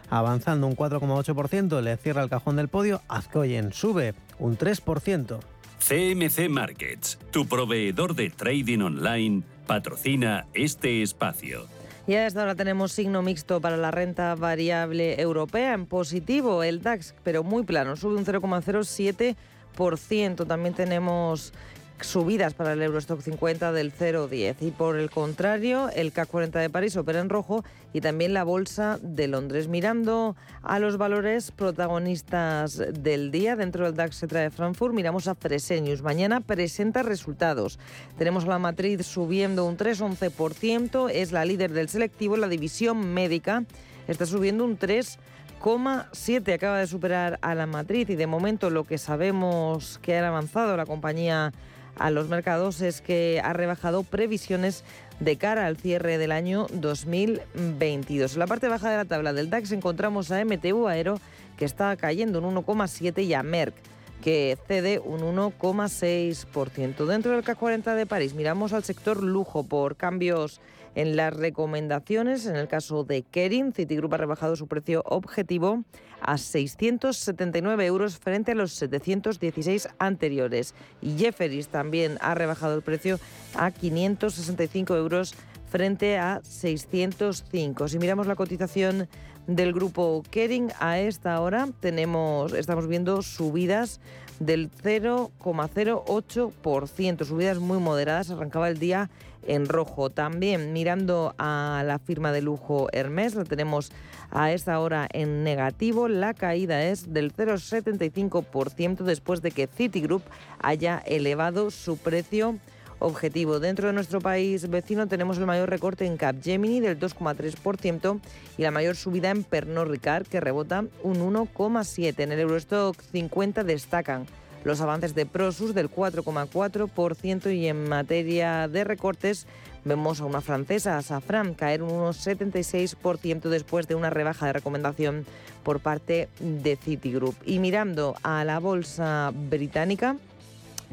[0.10, 3.02] avanzando un 4,8%, le cierra el cajón del podio.
[3.08, 5.40] Azcoyen sube un 3%.
[5.88, 11.68] CMC Markets, tu proveedor de trading online, patrocina este espacio.
[12.08, 16.82] Y a esta hora tenemos signo mixto para la renta variable europea en positivo, el
[16.82, 20.48] DAX, pero muy plano, sube un 0,07%.
[20.48, 21.54] También tenemos
[22.02, 26.70] subidas para el Eurostock 50 del 0,10 y por el contrario el CAC 40 de
[26.70, 29.68] París opera en rojo y también la bolsa de Londres.
[29.68, 35.36] Mirando a los valores protagonistas del día dentro del DAX se trae Frankfurt, miramos a
[35.36, 36.02] Fresenius.
[36.02, 37.80] Mañana presenta resultados.
[38.18, 43.64] Tenemos a la matriz subiendo un 3,11%, es la líder del selectivo, la división médica
[44.08, 48.98] está subiendo un 3,7 acaba de superar a la matriz y de momento lo que
[48.98, 51.54] sabemos que ha avanzado la compañía
[51.98, 54.84] a los mercados es que ha rebajado previsiones
[55.20, 58.34] de cara al cierre del año 2022.
[58.34, 61.20] En la parte baja de la tabla del DAX encontramos a MTU Aero
[61.58, 63.76] que está cayendo un 1,7 y a Merck
[64.24, 67.06] que cede un 1,6%.
[67.06, 70.60] Dentro del CAC 40 de París miramos al sector lujo por cambios
[70.96, 72.46] en las recomendaciones.
[72.46, 75.84] En el caso de Kering, Citigroup ha rebajado su precio objetivo
[76.22, 80.74] a 679 euros frente a los 716 anteriores.
[81.02, 83.20] Y Jefferies también ha rebajado el precio
[83.54, 85.36] a 565 euros
[85.68, 87.90] frente a 605.
[87.90, 89.10] Si miramos la cotización
[89.48, 94.02] del grupo Kering a esta hora tenemos estamos viendo subidas
[94.40, 99.12] del 0,08%, subidas muy moderadas, arrancaba el día
[99.46, 100.10] en rojo.
[100.10, 103.92] También mirando a la firma de lujo Hermes, la tenemos
[104.32, 106.08] a esta hora en negativo.
[106.08, 110.24] La caída es del 0,75% después de que Citigroup
[110.60, 112.58] haya elevado su precio
[113.00, 113.60] objetivo.
[113.60, 118.20] Dentro de nuestro país vecino tenemos el mayor recorte en Capgemini del 2,3%
[118.58, 122.20] y la mayor subida en Pernod Ricard que rebota un 1,7%.
[122.20, 124.26] En el Eurostock 50 destacan
[124.66, 129.46] los avances de Prosus del 4,4% y en materia de recortes
[129.86, 135.26] vemos a una francesa, Safran, caer un 1,76% después de una rebaja de recomendación
[135.64, 137.36] por parte de Citigroup.
[137.46, 140.18] Y mirando a la bolsa británica,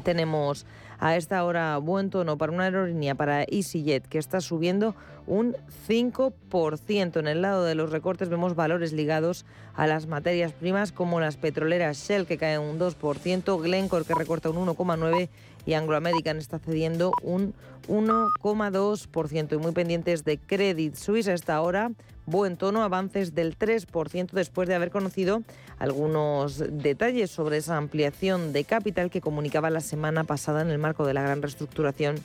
[0.03, 0.67] tenemos
[1.03, 4.95] a esta hora buen tono para una aerolínea, para EasyJet, que está subiendo
[5.27, 5.53] un
[5.85, 7.19] 5%.
[7.19, 11.35] En el lado de los recortes vemos valores ligados a las materias primas como las
[11.35, 15.27] petroleras Shell, que caen un 2%, Glencore, que recorta un 1,9%
[15.65, 17.53] y Anglo American está cediendo un
[17.89, 19.53] 1,2%.
[19.53, 21.91] Y muy pendientes de Credit Suisse a esta hora,
[22.25, 25.43] buen tono, avances del 3% después de haber conocido
[25.79, 31.05] algunos detalles sobre esa ampliación de capital que comunicaba la semana pasada en el marco
[31.05, 32.15] de la gran reestructuración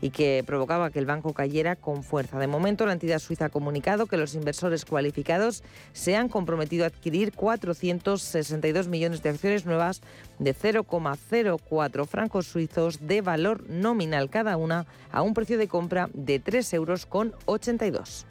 [0.00, 2.38] y que provocaba que el banco cayera con fuerza.
[2.38, 6.88] De momento, la entidad suiza ha comunicado que los inversores cualificados se han comprometido a
[6.88, 10.02] adquirir 462 millones de acciones nuevas
[10.38, 16.38] de 0,04 francos suizos de valor nominal cada una a un precio de compra de
[16.38, 18.26] 3 euros con 82.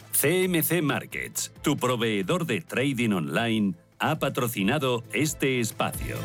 [1.15, 6.17] Markets, tu proveedor de trading online, ha patrocinado este espacio.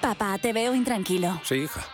[0.00, 1.40] Papá, te veo intranquilo.
[1.44, 1.93] Sí, hija.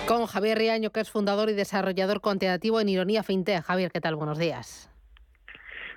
[0.07, 3.63] Con Javier Riaño, que es fundador y desarrollador cuantitativo en Ironía FinTech.
[3.63, 4.15] Javier, ¿qué tal?
[4.15, 4.89] Buenos días.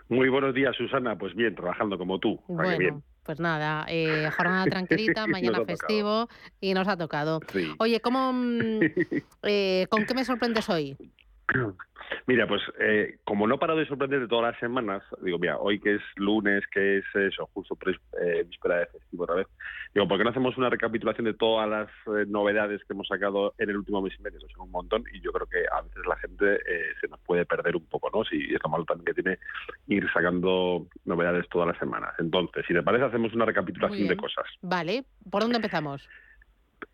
[0.08, 1.16] Muy buenos días, Susana.
[1.16, 2.40] Pues bien, trabajando como tú.
[2.46, 6.28] Bueno, pues nada, eh, jornada tranquilita, mañana festivo
[6.60, 7.40] y nos ha tocado.
[7.78, 8.80] Oye, ¿cómo, mm,
[9.42, 10.96] eh, ¿con qué me sorprendes hoy?
[12.26, 15.80] Mira, pues eh, como no paro de sorprender de todas las semanas, digo, mira, hoy
[15.80, 17.76] que es lunes, que es eso, justo
[18.20, 19.46] eh, víspera de festivo otra vez,
[19.94, 23.54] digo, ¿por qué no hacemos una recapitulación de todas las eh, novedades que hemos sacado
[23.58, 24.40] en el último mes y medio?
[24.40, 27.44] Son un montón y yo creo que a veces la gente eh, se nos puede
[27.44, 28.24] perder un poco, ¿no?
[28.24, 29.38] Si es lo malo también que tiene
[29.88, 32.14] ir sacando novedades todas las semanas.
[32.18, 34.46] Entonces, si te parece, hacemos una recapitulación de cosas.
[34.62, 36.08] Vale, ¿por dónde empezamos?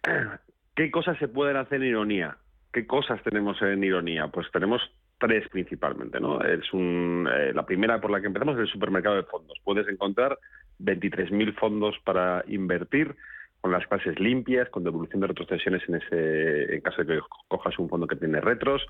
[0.74, 2.36] ¿Qué cosas se pueden hacer en ironía?
[2.72, 4.28] ¿Qué cosas tenemos en ironía?
[4.28, 4.80] Pues tenemos
[5.20, 6.40] tres principalmente, ¿no?
[6.40, 9.58] Es un, eh, la primera por la que empezamos es el supermercado de fondos.
[9.62, 10.38] Puedes encontrar
[10.80, 13.14] 23.000 fondos para invertir
[13.60, 17.78] con las clases limpias, con devolución de retrocesiones en ese en caso de que cojas
[17.78, 18.86] un fondo que tiene retros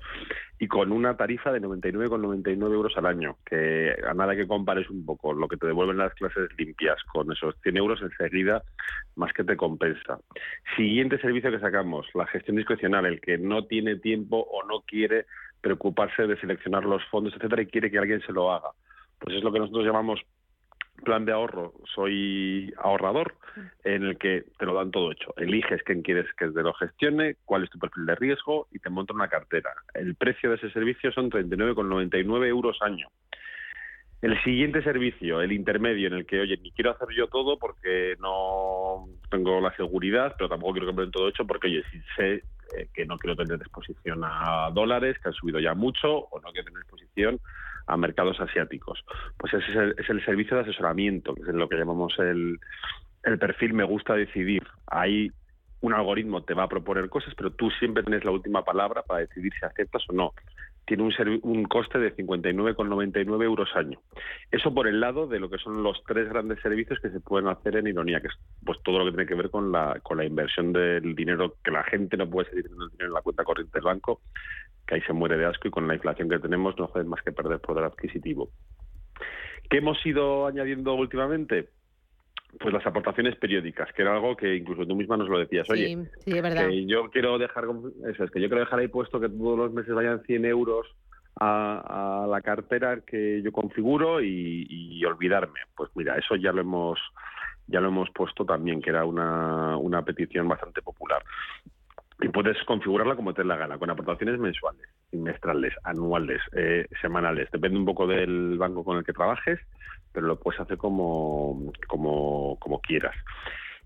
[0.59, 5.05] y con una tarifa de 99,99 euros al año, que a nada que compares un
[5.05, 8.63] poco lo que te devuelven las clases limpias con esos 100 euros enseguida,
[9.15, 10.19] más que te compensa.
[10.77, 15.25] Siguiente servicio que sacamos, la gestión discrecional, el que no tiene tiempo o no quiere
[15.61, 18.69] preocuparse de seleccionar los fondos, etcétera, y quiere que alguien se lo haga.
[19.19, 20.19] Pues es lo que nosotros llamamos
[21.01, 23.35] plan de ahorro soy ahorrador
[23.83, 25.33] en el que te lo dan todo hecho.
[25.37, 28.89] Eliges quién quieres que te lo gestione, cuál es tu perfil de riesgo y te
[28.89, 29.71] monta una cartera.
[29.93, 33.07] El precio de ese servicio son 39,99 euros año.
[34.21, 38.15] El siguiente servicio, el intermedio, en el que, oye, ni quiero hacer yo todo porque
[38.19, 41.99] no tengo la seguridad, pero tampoco quiero que me den todo hecho porque, oye, si
[42.15, 42.43] sé
[42.75, 46.51] eh, que no quiero tener exposición a dólares, que han subido ya mucho, o no
[46.51, 47.39] quiero tener exposición
[47.87, 49.03] a mercados asiáticos.
[49.37, 52.59] Pues ese es el, servicio de asesoramiento, que es lo que llamamos el,
[53.23, 54.63] el perfil me gusta decidir.
[54.87, 55.31] Ahí
[55.81, 59.21] un algoritmo te va a proponer cosas, pero tú siempre tienes la última palabra para
[59.21, 60.33] decidir si aceptas o no.
[60.91, 64.01] Tiene un, coste de 59,99 euros año.
[64.51, 67.47] Eso por el lado de lo que son los tres grandes servicios que se pueden
[67.47, 68.33] hacer en Ironía, que es
[68.65, 71.71] pues todo lo que tiene que ver con la, con la inversión del dinero, que
[71.71, 74.19] la gente no puede seguir teniendo el dinero en la cuenta corriente del banco,
[74.85, 77.21] que ahí se muere de asco y con la inflación que tenemos no hace más
[77.21, 78.49] que perder poder adquisitivo.
[79.69, 81.69] ¿Qué hemos ido añadiendo últimamente?
[82.59, 85.69] Pues las aportaciones periódicas, que era algo que incluso tú misma nos lo decías.
[85.69, 86.67] Oye, sí, es verdad.
[86.67, 87.65] que yo quiero dejar,
[88.09, 90.87] eso es que yo quiero dejar ahí puesto que todos los meses vayan 100 euros
[91.39, 95.59] a, la cartera que yo configuro y, y, olvidarme.
[95.75, 96.99] Pues mira, eso ya lo hemos
[97.67, 101.23] ya lo hemos puesto también, que era una, una petición bastante popular
[102.21, 107.49] y puedes configurarla como te dé la gana, con aportaciones mensuales, trimestrales, anuales, eh, semanales.
[107.51, 109.59] Depende un poco del banco con el que trabajes,
[110.11, 113.15] pero lo puedes hacer como, como, como quieras.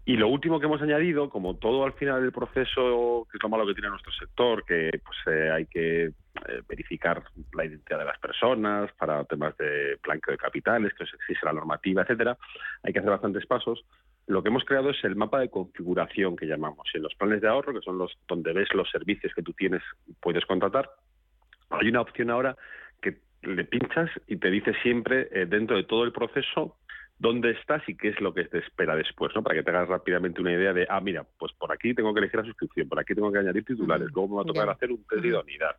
[0.07, 3.49] Y lo último que hemos añadido, como todo al final del proceso, que es lo
[3.49, 7.23] malo que tiene nuestro sector, que pues eh, hay que eh, verificar
[7.53, 12.03] la identidad de las personas para temas de blanqueo de capitales, que exige la normativa,
[12.03, 12.37] etcétera,
[12.83, 13.83] hay que hacer bastantes pasos.
[14.27, 16.87] Lo que hemos creado es el mapa de configuración que llamamos.
[16.93, 19.81] En los planes de ahorro, que son los donde ves los servicios que tú tienes,
[20.21, 20.87] puedes contratar,
[21.71, 22.55] hay una opción ahora
[23.45, 26.77] le pinchas y te dice siempre eh, dentro de todo el proceso
[27.17, 29.43] dónde estás y qué es lo que te espera después, ¿no?
[29.43, 32.19] Para que te hagas rápidamente una idea de, ah, mira, pues por aquí tengo que
[32.19, 34.91] elegir la suscripción, por aquí tengo que añadir titulares, luego me va a tocar hacer
[34.91, 35.75] un test de idoneidad.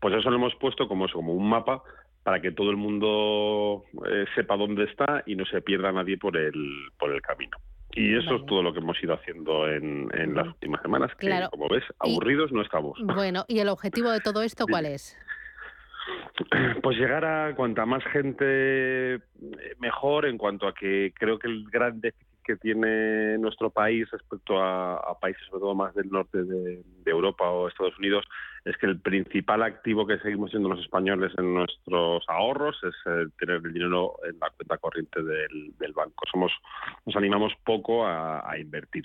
[0.00, 1.82] Pues eso lo hemos puesto como, como un mapa
[2.22, 6.36] para que todo el mundo eh, sepa dónde está y no se pierda nadie por
[6.36, 7.56] el, por el camino.
[7.92, 11.30] Y eso es todo lo que hemos ido haciendo en, en las últimas semanas, que
[11.50, 12.98] como ves, aburridos no estamos.
[13.02, 15.16] Bueno, ¿y el objetivo de todo esto cuál es?
[16.82, 19.20] Pues llegar a cuanta más gente eh,
[19.78, 24.58] mejor en cuanto a que creo que el gran déficit que tiene nuestro país respecto
[24.58, 28.24] a, países sobre todo más del norte de, Europa o Estados Unidos
[28.64, 33.26] es que el principal activo que seguimos siendo los españoles en nuestros ahorros es eh,
[33.38, 36.24] tener el dinero en la cuenta corriente del, banco.
[36.30, 36.52] Somos
[37.06, 39.04] nos animamos poco a, invertir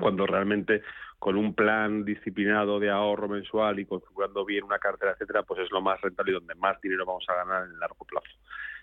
[0.00, 0.82] cuando realmente
[1.18, 5.70] con un plan disciplinado de ahorro mensual y configurando bien una cartera, etcétera, pues es
[5.70, 8.28] lo más rentable y donde más dinero vamos a ganar en el largo plazo.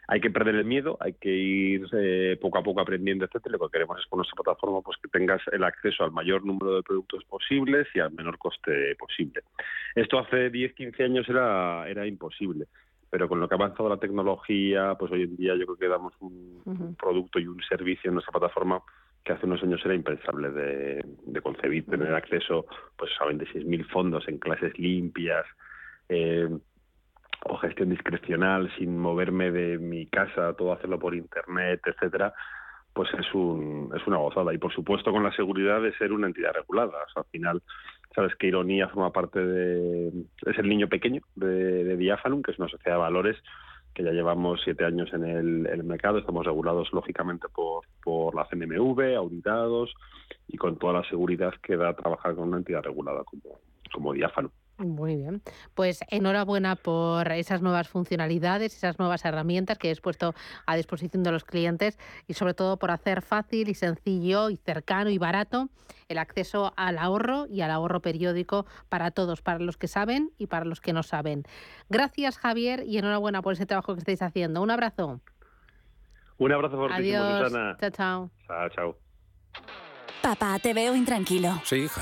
[0.07, 3.57] Hay que perder el miedo, hay que ir eh, poco a poco aprendiendo, etcétera.
[3.57, 6.75] Lo que queremos es con nuestra plataforma pues que tengas el acceso al mayor número
[6.75, 9.41] de productos posibles y al menor coste posible.
[9.95, 12.67] Esto hace 10, 15 años era, era imposible
[13.07, 15.87] pero con lo que ha avanzado la tecnología, pues hoy en día yo creo que
[15.87, 18.81] damos un producto y un servicio en nuestra plataforma
[19.25, 24.37] que hace unos años era impensable de, concebir, tener acceso pues, a 26.000 fondos en
[24.37, 25.45] clases limpias
[26.07, 26.47] eh,
[27.45, 32.33] o gestión discrecional sin moverme de mi casa, todo hacerlo por internet, etcétera,
[32.93, 34.53] pues es, un, es una gozada.
[34.53, 36.97] Y por supuesto con la seguridad de ser una entidad regulada.
[37.15, 37.63] al final,
[38.13, 40.11] sabes que Ironía forma parte de...
[40.45, 43.37] es el niño pequeño de, de Diafanum, que es una sociedad de valores
[43.95, 49.15] que ya llevamos siete años en el, mercado, estamos regulados lógicamente por, por la CNMV,
[49.15, 49.93] auditados
[50.49, 53.59] y con toda la seguridad que da trabajar con una entidad regulada como,
[53.93, 54.51] como diáfano.
[54.77, 55.41] Muy bien.
[55.73, 61.31] Pues enhorabuena por esas nuevas funcionalidades, esas nuevas herramientas que has puesto a disposición de
[61.31, 61.97] los clientes
[62.27, 65.69] y sobre todo por hacer fácil y sencillo y cercano y barato
[66.09, 70.47] el acceso al ahorro y al ahorro periódico para todos, para los que saben y
[70.47, 71.43] para los que no saben.
[71.89, 74.61] Gracias Javier y enhorabuena por ese trabajo que estáis haciendo.
[74.61, 75.21] Un abrazo.
[76.37, 77.51] Un abrazo fortísimo, Adiós.
[77.79, 78.31] Chao, chao.
[78.45, 78.97] Chao, chao.
[80.21, 81.61] Papá, te veo intranquilo.
[81.63, 82.01] Sí, hija.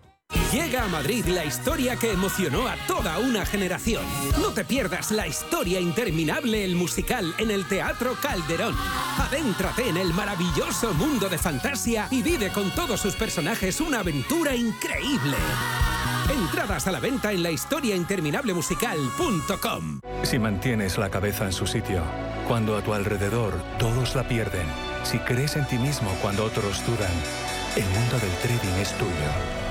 [0.51, 4.03] Llega a Madrid la historia que emocionó a toda una generación.
[4.41, 8.75] No te pierdas la historia interminable, el musical, en el Teatro Calderón.
[9.17, 14.53] Adéntrate en el maravilloso mundo de fantasía y vive con todos sus personajes una aventura
[14.53, 15.37] increíble.
[16.29, 17.51] Entradas a la venta en la
[18.53, 20.01] musical.com.
[20.23, 22.03] Si mantienes la cabeza en su sitio,
[22.49, 24.67] cuando a tu alrededor todos la pierden,
[25.03, 27.13] si crees en ti mismo cuando otros dudan,
[27.77, 29.70] el mundo del trading es tuyo.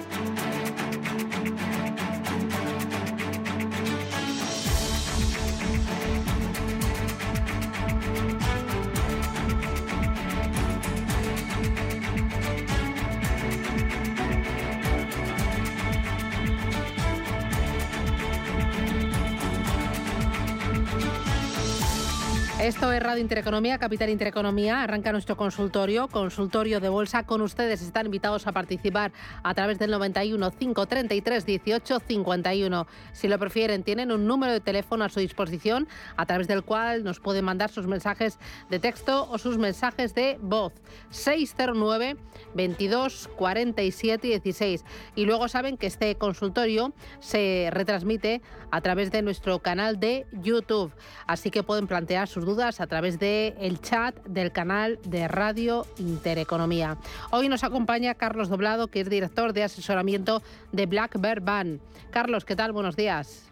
[22.61, 24.83] Esto es Radio Intereconomía, Capital Intereconomía.
[24.83, 27.81] Arranca nuestro consultorio, consultorio de bolsa con ustedes.
[27.81, 32.87] Están invitados a participar a través del 91 533 18 51.
[33.13, 37.03] Si lo prefieren, tienen un número de teléfono a su disposición a través del cual
[37.03, 38.37] nos pueden mandar sus mensajes
[38.69, 40.73] de texto o sus mensajes de voz.
[41.09, 42.15] 609
[42.53, 44.85] 22 47 16.
[45.15, 50.93] Y luego saben que este consultorio se retransmite a través de nuestro canal de YouTube.
[51.25, 55.85] Así que pueden plantear sus dudas a través del el chat del canal de Radio
[55.97, 56.97] Intereconomía.
[57.31, 60.41] Hoy nos acompaña Carlos Doblado, que es director de asesoramiento
[60.73, 61.79] de Black Bear Van.
[62.09, 62.73] Carlos, ¿qué tal?
[62.73, 63.49] Buenos días.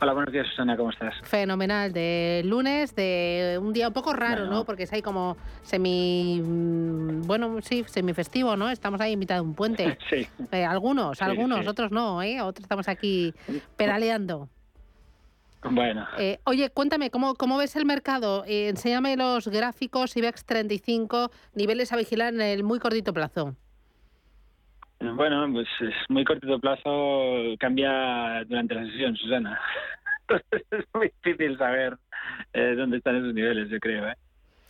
[0.00, 1.14] Hola, buenos días, Susana, ¿cómo estás?
[1.22, 4.64] Fenomenal, de lunes, de un día un poco raro, ¿no?
[4.64, 8.68] Porque es ahí como semi, mm, bueno, sí, semifestivo, ¿no?
[8.68, 9.96] Estamos ahí en mitad de un puente.
[10.10, 10.26] sí.
[10.50, 11.68] Eh, algunos, Sí, algunos, sí.
[11.68, 12.42] otros no, ¿eh?
[12.42, 13.32] Otros estamos aquí
[13.76, 14.48] pedaleando.
[15.70, 18.44] Bueno, Eh, oye, cuéntame, ¿cómo, ¿cómo ves el mercado?
[18.46, 23.56] Eh, enséñame los gráficos IBEX 35, niveles a vigilar en el muy cortito plazo.
[25.00, 29.60] Bueno, pues es muy cortito plazo, cambia durante la sesión, Susana.
[30.28, 31.96] Entonces es muy difícil saber
[32.52, 34.08] eh, dónde están esos niveles, yo creo.
[34.08, 34.14] ¿eh?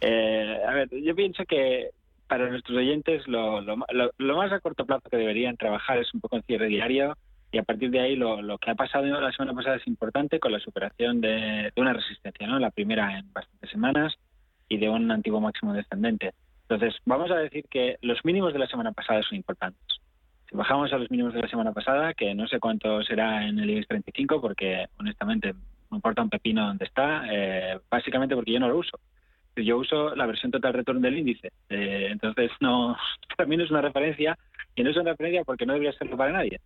[0.01, 1.91] Eh, a ver, yo pienso que
[2.29, 3.77] para nuestros oyentes lo, lo,
[4.19, 7.17] lo, más a corto plazo que deberían trabajar es un poco en cierre diario
[7.53, 10.53] y a partir de ahí lo, que ha pasado la semana pasada es importante con
[10.53, 12.59] la superación de, una resistencia, ¿no?
[12.59, 14.15] La primera en bastantes semanas
[14.69, 16.33] y de un antiguo máximo descendente.
[16.69, 20.01] Entonces, vamos a decir que los mínimos de la semana pasada son importantes.
[20.51, 23.59] Si bajamos a los mínimos de la semana pasada, que no sé cuánto será en
[23.59, 25.55] el IBEX 35, porque honestamente
[25.91, 28.99] me importa un pepino dónde está, eh, básicamente porque yo no lo uso.
[29.55, 31.53] Yo uso la versión total return del índice.
[31.69, 32.97] Eh, entonces, no,
[33.47, 34.37] no es una referencia,
[34.77, 36.61] y no es una referencia porque no debería serlo para nadie.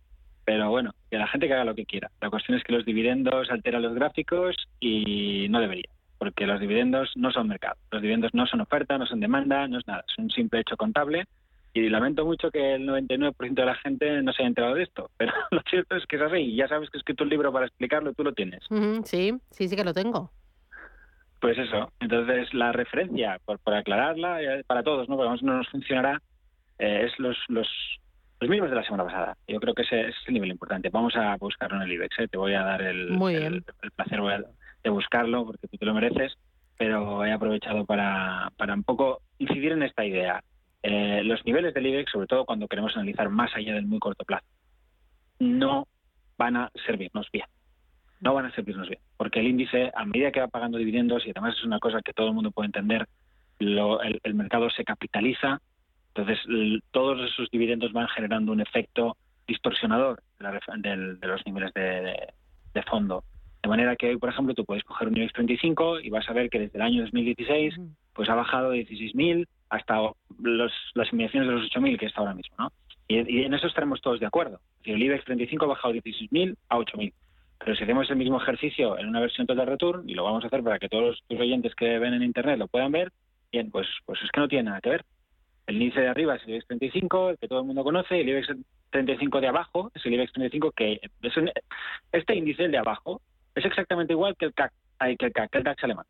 [0.45, 2.09] Pero bueno, que la gente que haga lo que quiera.
[2.19, 7.11] La cuestión es que los dividendos alteran los gráficos y no debería, porque los dividendos
[7.15, 7.75] no son mercado.
[7.91, 10.03] Los dividendos no son oferta, no son demanda, no es nada.
[10.07, 11.25] Es un simple hecho contable
[11.73, 15.09] y lamento mucho que el 99% de la gente no se haya enterado de esto,
[15.17, 16.37] pero lo cierto es que es así.
[16.37, 18.63] Y ya sabes que he escrito un libro para explicarlo, tú lo tienes.
[19.05, 20.31] sí, sí, sí que lo tengo.
[21.39, 21.91] Pues eso.
[21.99, 25.17] Entonces, la referencia, por, por aclararla, eh, para todos, ¿no?
[25.17, 26.21] Porque no nos funcionará,
[26.77, 27.67] eh, es los, los,
[28.41, 29.37] los mínimos de la semana pasada.
[29.47, 30.89] Yo creo que ese, es el nivel importante.
[30.89, 32.19] Vamos a buscarlo en el IBEX.
[32.19, 32.27] ¿eh?
[32.27, 33.63] Te voy a dar el, el,
[33.95, 34.19] placer
[34.83, 36.33] de buscarlo porque tú te lo mereces,
[36.77, 40.43] pero he aprovechado para, para un poco incidir en esta idea
[40.83, 44.25] eh, los niveles del IBEX, sobre todo cuando queremos analizar más allá del muy corto
[44.25, 44.45] plazo,
[45.37, 45.87] no
[46.37, 47.45] van a servirnos bien.
[48.19, 49.01] No van a servirnos bien.
[49.17, 52.13] Porque el índice, a medida que va pagando dividendos, y además es una cosa que
[52.13, 53.07] todo el mundo puede entender,
[53.59, 55.61] el, mercado se capitaliza,
[56.13, 56.39] entonces
[56.91, 61.81] todos esos dividendos van generando un efecto distorsionador de, los niveles de,
[62.73, 62.83] de,
[63.63, 66.33] De manera que hoy, por ejemplo, tú puedes coger un IBEX 35 y vas a
[66.33, 67.75] ver que desde el año 2016
[68.13, 69.99] pues ha bajado de 16.000 hasta
[70.39, 72.71] los, las inmediaciones de los 8.000 que está ahora mismo, ¿no?
[73.07, 74.59] Y, en eso estaremos todos de acuerdo.
[74.83, 77.13] El IBEX 35 ha bajado de 16.000 a 8.000.
[77.59, 80.47] Pero si hacemos el mismo ejercicio en una versión total return, y lo vamos a
[80.47, 83.11] hacer para que todos tus oyentes que ven en Internet lo puedan ver,
[83.51, 85.05] bien, pues, pues es que no tiene nada que ver.
[85.67, 88.29] El índice de arriba es el IBEX 35, el que todo el mundo conoce, el
[88.29, 88.47] IBEX
[88.89, 90.99] 35 de abajo es el IBEX 35 que...
[91.21, 91.33] Es
[92.11, 93.21] este índice, el de abajo,
[93.55, 94.71] es exactamente igual que el CAC,
[95.17, 96.05] que el, CAC, el DAX alemán.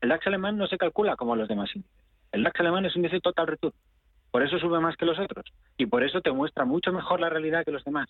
[0.00, 1.96] El DAX alemán no se calcula como los demás índices.
[2.32, 3.74] El DAX alemán es un índice total return.
[4.30, 5.44] Por eso sube más que los otros.
[5.76, 8.08] Y por eso te muestra mucho mejor la realidad que los demás.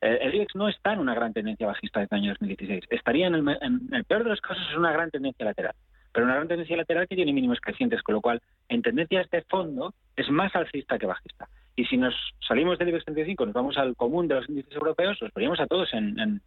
[0.00, 2.84] El IBEX no está en una gran tendencia bajista desde el año 2016.
[2.90, 5.74] Estaría en el, peor de los casos, es una gran tendencia lateral.
[6.12, 9.42] Pero una gran tendencia lateral que tiene mínimos crecientes, con lo cual, en tendencias de
[9.42, 11.48] fondo, es más alcista que bajista.
[11.74, 12.14] Y si nos
[12.46, 15.66] salimos del IBEX 35, nos vamos al común de los índices europeos, los veríamos a
[15.66, 16.42] todos en,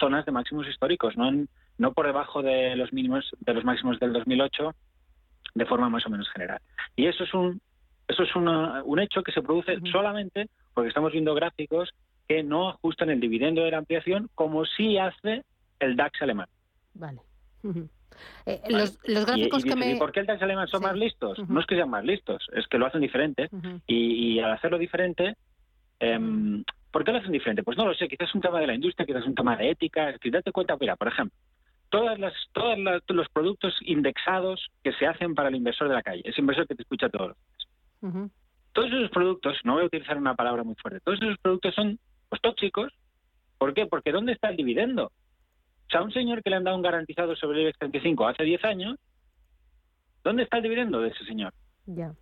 [0.00, 1.30] zonas de máximos históricos, no,
[1.76, 4.74] no por debajo de los mínimos de los máximos del 2008
[5.54, 6.60] de forma más o menos general.
[6.96, 7.60] Y eso es un,
[8.08, 11.90] eso es un hecho que se produce solamente porque estamos viendo gráficos
[12.26, 15.44] que no ajustan el dividendo de la ampliación como sí hace
[15.80, 16.48] el DAX alemán.
[16.94, 17.20] Vale.
[18.46, 19.92] Eh, los, gráficos que me...
[19.92, 21.38] ¿Y por qué el DAX alemán son más listos?
[21.48, 23.48] No es que sean más listos, es que lo hacen diferente.
[23.86, 25.36] y, al hacerlo diferente,
[26.00, 27.62] em, ¿por qué lo hacen diferente?
[27.62, 29.56] Pues no lo sé, quizás es un tema de la industria, quizás es un tema
[29.56, 30.16] de ética.
[30.18, 31.36] Que date cuenta, mira, por ejemplo,
[31.90, 36.22] todas las, todos los productos indexados que se hacen para el inversor de la calle,
[36.24, 38.30] ese inversor que te escucha todos los días.
[38.72, 41.98] Todos esos productos, no voy a utilizar una palabra muy fuerte, todos esos productos son
[42.28, 42.92] pues, tóxicos.
[43.58, 43.86] ¿Por qué?
[43.86, 45.10] Porque ¿dónde está el dividendo?
[45.88, 48.42] O sea, un señor que le han dado un garantizado sobre el IBEX 35 hace
[48.42, 48.96] 10 años,
[50.22, 51.54] ¿dónde está el dividendo de ese señor?
[51.86, 52.12] Ya.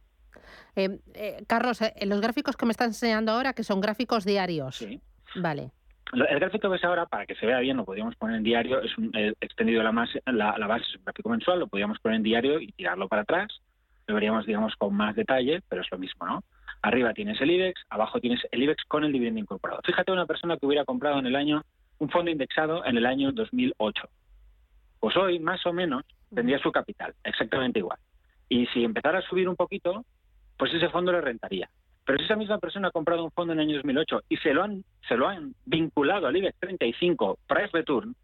[0.77, 4.77] Eh, eh, Carlos, eh, los gráficos que me estás enseñando ahora, que son gráficos diarios.
[4.77, 5.01] Sí.
[5.35, 5.73] Vale.
[6.13, 8.81] El gráfico que ves ahora, para que se vea bien, lo podríamos poner en diario,
[8.81, 9.11] es un,
[9.41, 9.93] extendido la,
[10.27, 13.49] la, base, es un gráfico mensual, lo podríamos poner en diario y tirarlo para atrás.
[14.07, 16.45] Lo veríamos, digamos, con más detalle, pero es lo mismo, ¿no?
[16.83, 19.81] Arriba tienes el IBEX, abajo tienes el IBEX con el dividendo incorporado.
[19.85, 21.65] Fíjate una persona que hubiera comprado en el año
[21.99, 24.09] un fondo indexado en el año 2008.
[25.01, 27.99] Pues hoy, más o menos, tendría su capital, exactamente igual.
[28.49, 30.05] Y si empezara a subir un poquito,
[30.57, 31.69] pues ese fondo le rentaría.
[32.05, 34.55] Pero si esa misma persona ha comprado un fondo en el año 2008 y se
[34.55, 38.15] lo han, se lo han vinculado al IBEX 35 price return,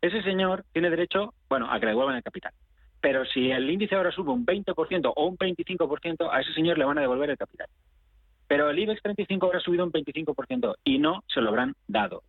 [0.00, 2.52] ese señor tiene derecho, bueno, a que le devuelvan el capital.
[3.00, 6.84] Pero si el índice ahora sube un 20% o un 25%, a ese señor le
[6.84, 7.68] van a devolver el capital.
[8.48, 12.22] Pero el IBEX 35 ahora ha subido un 25% y no se lo habrán dado.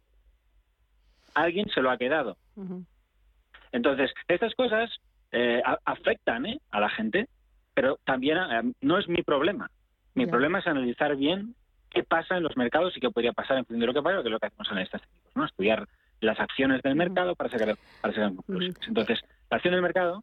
[1.33, 2.37] Alguien se lo ha quedado.
[3.71, 4.89] Entonces, estas cosas
[5.31, 6.59] eh, afectan ¿eh?
[6.71, 7.27] a la gente,
[7.73, 9.69] pero también eh, no es mi problema.
[10.15, 11.55] Mi problema es analizar bien
[11.89, 14.21] qué pasa en los mercados y qué podría pasar en función de lo que pasa,
[14.21, 15.45] que es lo que hacemos en estas técnicos, ¿no?
[15.45, 15.87] Estudiar
[16.21, 18.77] las acciones del mercado para sacar, para sacar conclusiones.
[18.87, 20.21] Entonces, la acción del mercado,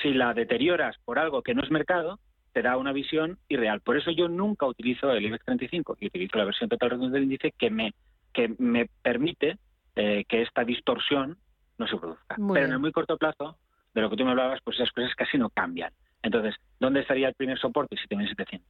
[0.00, 2.18] si la deterioras por algo que no es mercado,
[2.52, 3.80] te da una visión irreal.
[3.80, 7.52] Por eso yo nunca utilizo el IBEX 35 y utilizo la versión total del índice
[7.52, 7.92] que me,
[8.32, 9.58] que me permite
[9.96, 11.38] eh, que esta distorsión
[11.78, 12.36] no se produzca.
[12.36, 13.56] Pero en el muy corto plazo,
[13.94, 15.92] de lo que tú me hablabas, pues esas cosas casi no cambian.
[16.22, 17.96] Entonces, ¿dónde estaría el primer soporte?
[17.96, 18.60] 7.700.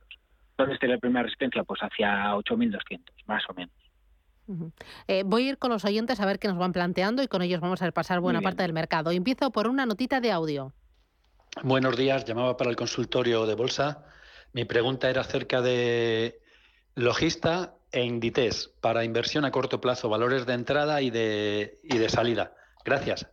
[0.57, 1.65] ¿Dónde estaría la primera resistencia?
[1.65, 3.75] Pues hacia 8.200, más o menos.
[5.07, 7.43] Eh, voy a ir con los oyentes a ver qué nos van planteando y con
[7.43, 9.11] ellos vamos a repasar buena parte del mercado.
[9.11, 10.73] Empiezo por una notita de audio.
[11.63, 14.05] Buenos días, llamaba para el consultorio de bolsa.
[14.53, 16.41] Mi pregunta era acerca de
[16.95, 22.09] Logista e Inditex para inversión a corto plazo, valores de entrada y de, y de
[22.09, 22.53] salida.
[22.85, 23.29] Gracias.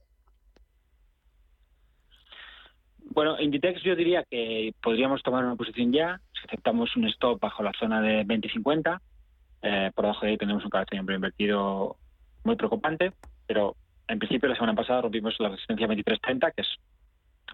[3.10, 7.64] Bueno, Inditex yo diría que podríamos tomar una posición ya, si aceptamos un stop bajo
[7.64, 9.00] la zona de 20.50,
[9.64, 11.98] eh, por debajo de ahí tenemos un carácter invertido
[12.44, 13.14] muy preocupante,
[13.48, 13.76] pero
[14.08, 16.68] en principio la semana pasada rompimos la resistencia 23.30, que es,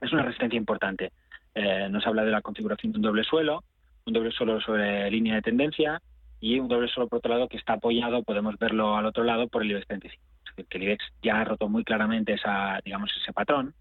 [0.01, 1.11] es una resistencia importante.
[1.55, 3.63] Eh, nos habla de la configuración de un doble suelo,
[4.05, 6.01] un doble suelo sobre línea de tendencia
[6.43, 9.47] y un doble suelo por otro lado que está apoyado, podemos verlo al otro lado,
[9.47, 10.23] por el IBEX 35.
[10.43, 13.73] Es decir, que el IBEX ya ha roto muy claramente esa, digamos, ese patrón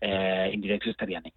[0.00, 1.32] eh, Inditex estaría ahí.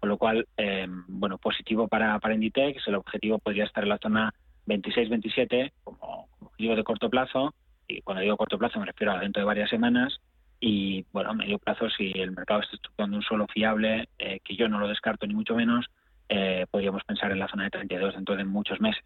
[0.00, 3.98] Con lo cual, eh, bueno, positivo para, para Inditex, el objetivo podría estar en la
[3.98, 4.32] zona
[4.68, 7.54] 26-27 como, objetivo de corto plazo,
[7.86, 10.18] y cuando digo corto plazo me refiero a dentro de varias semanas,
[10.60, 14.56] y bueno, a medio plazo, si el mercado está estructurando un suelo fiable, eh, que
[14.56, 15.90] yo no lo descarto ni mucho menos,
[16.30, 19.04] eh, podríamos pensar en la zona de 32 dentro de muchos meses.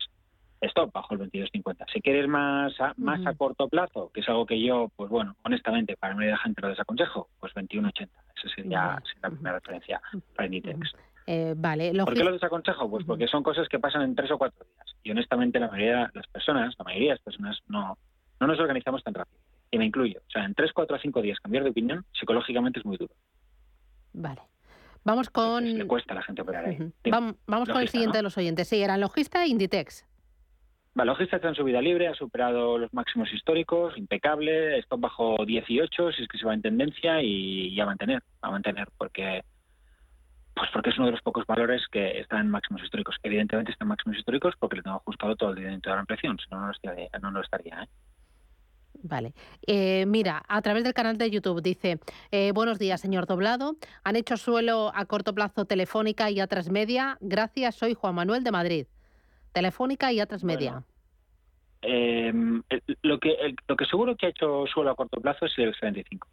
[0.60, 1.84] Stop bajo el 22.50.
[1.92, 5.36] Si quieres más a, más a corto plazo, que es algo que yo, pues bueno,
[5.44, 8.08] honestamente, para la de gente lo desaconsejo, pues 21.80.
[8.36, 10.00] Esa sería, la primera referencia
[10.34, 10.94] para Inditex.
[11.26, 12.88] Eh, vale, ¿Por qué lo desaconsejo?
[12.88, 14.96] Pues porque son cosas que pasan en tres o cuatro días.
[15.02, 17.98] Y honestamente la mayoría de las personas, la mayoría de las personas no,
[18.40, 19.40] no nos organizamos tan rápido.
[19.70, 20.20] Y me incluyo.
[20.20, 23.12] O sea, en tres, cuatro o cinco días cambiar de opinión psicológicamente es muy duro.
[24.12, 24.40] Vale.
[25.04, 25.64] Vamos con...
[25.64, 26.78] le cuesta a la gente operar ahí.
[27.10, 28.68] Vamos, con el siguiente de los oyentes.
[28.68, 30.04] Sí, era Logista e Inditex.
[30.96, 36.12] Vale, Logista está en subida libre, ha superado los máximos históricos, impecable, stop bajo 18,
[36.12, 39.42] si es que se va en tendencia y, a mantener, a mantener, porque
[40.54, 43.14] pues porque es uno de los pocos valores que están en máximos históricos.
[43.22, 46.38] Evidentemente están en máximos históricos porque le tengo ajustado todo el dinero de la impresión,
[46.38, 47.10] si no, no lo estaría.
[47.20, 47.88] No lo estaría ¿eh?
[49.02, 49.34] Vale.
[49.66, 53.76] Eh, mira, a través del canal de YouTube dice, eh, buenos días, señor Doblado.
[54.02, 57.18] Han hecho suelo a corto plazo Telefónica y a Transmedia.
[57.20, 58.86] Gracias, soy Juan Manuel de Madrid.
[59.56, 60.82] Telefónica y a Transmedia.
[61.80, 62.62] Em,
[63.00, 66.28] lo, que, lo que seguro que ha hecho suelo a corto plazo es el 35.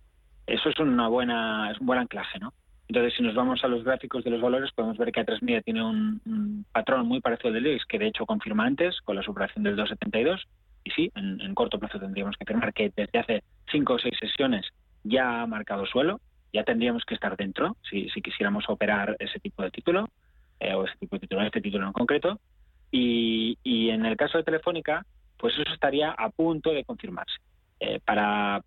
[0.46, 2.52] Eso es, una buena, es un buen anclaje, ¿no?
[2.90, 5.42] Entonces, si nos vamos a los gráficos de los valores, podemos ver que a 3
[5.42, 9.16] media tiene un, patrón muy parecido al del IBEX, que de hecho confirma antes con
[9.16, 10.42] la superación del 2,72.
[10.84, 14.66] Y sí, en, corto plazo tendríamos que afirmar que desde hace 5 o 6 sesiones
[15.06, 16.20] ya ha marcado suelo,
[16.52, 20.10] ya tendríamos que estar dentro si, quisiéramos operar ese tipo de título,
[20.60, 22.38] eh, o ese tipo de título, este título en concreto.
[22.96, 25.04] Y, en el caso de Telefónica,
[25.38, 27.38] pues eso estaría a punto de confirmarse.
[27.80, 28.62] Eh, para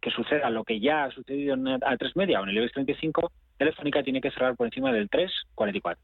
[0.00, 2.72] que suceda lo que ya ha sucedido en a 3 media o en el IBEX
[2.72, 5.98] 35, Telefónica tiene que cerrar por encima del 3,44.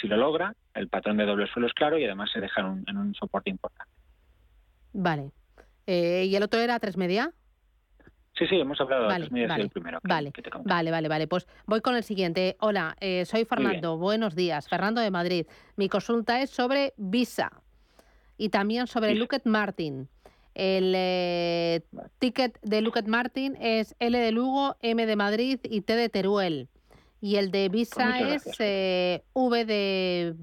[0.00, 2.96] Si lo logra, el patrón de doble suelo es claro y además se deja en
[2.96, 3.92] un, soporte importante.
[4.94, 5.30] Vale.
[5.86, 7.32] Eh, ¿Y el otro era 3 media?
[8.38, 9.98] Sí, sí, hemos hablado de 3 media, vale, el primero.
[10.02, 10.32] vale,
[10.64, 11.26] vale, vale, vale.
[11.26, 12.56] Pues voy con el siguiente.
[12.60, 13.98] Hola, eh, soy Fernando.
[13.98, 14.68] Buenos días.
[14.68, 15.46] Fernando de Madrid.
[15.76, 17.50] Mi consulta es sobre Visa
[18.36, 20.08] y también sobre Lockheed Martin.
[20.54, 21.82] El eh,
[22.20, 26.68] ticket de Lockheed Martin es L de Lugo, M de Madrid y T de Teruel.
[27.20, 30.36] Y el de Visa pues es eh, V de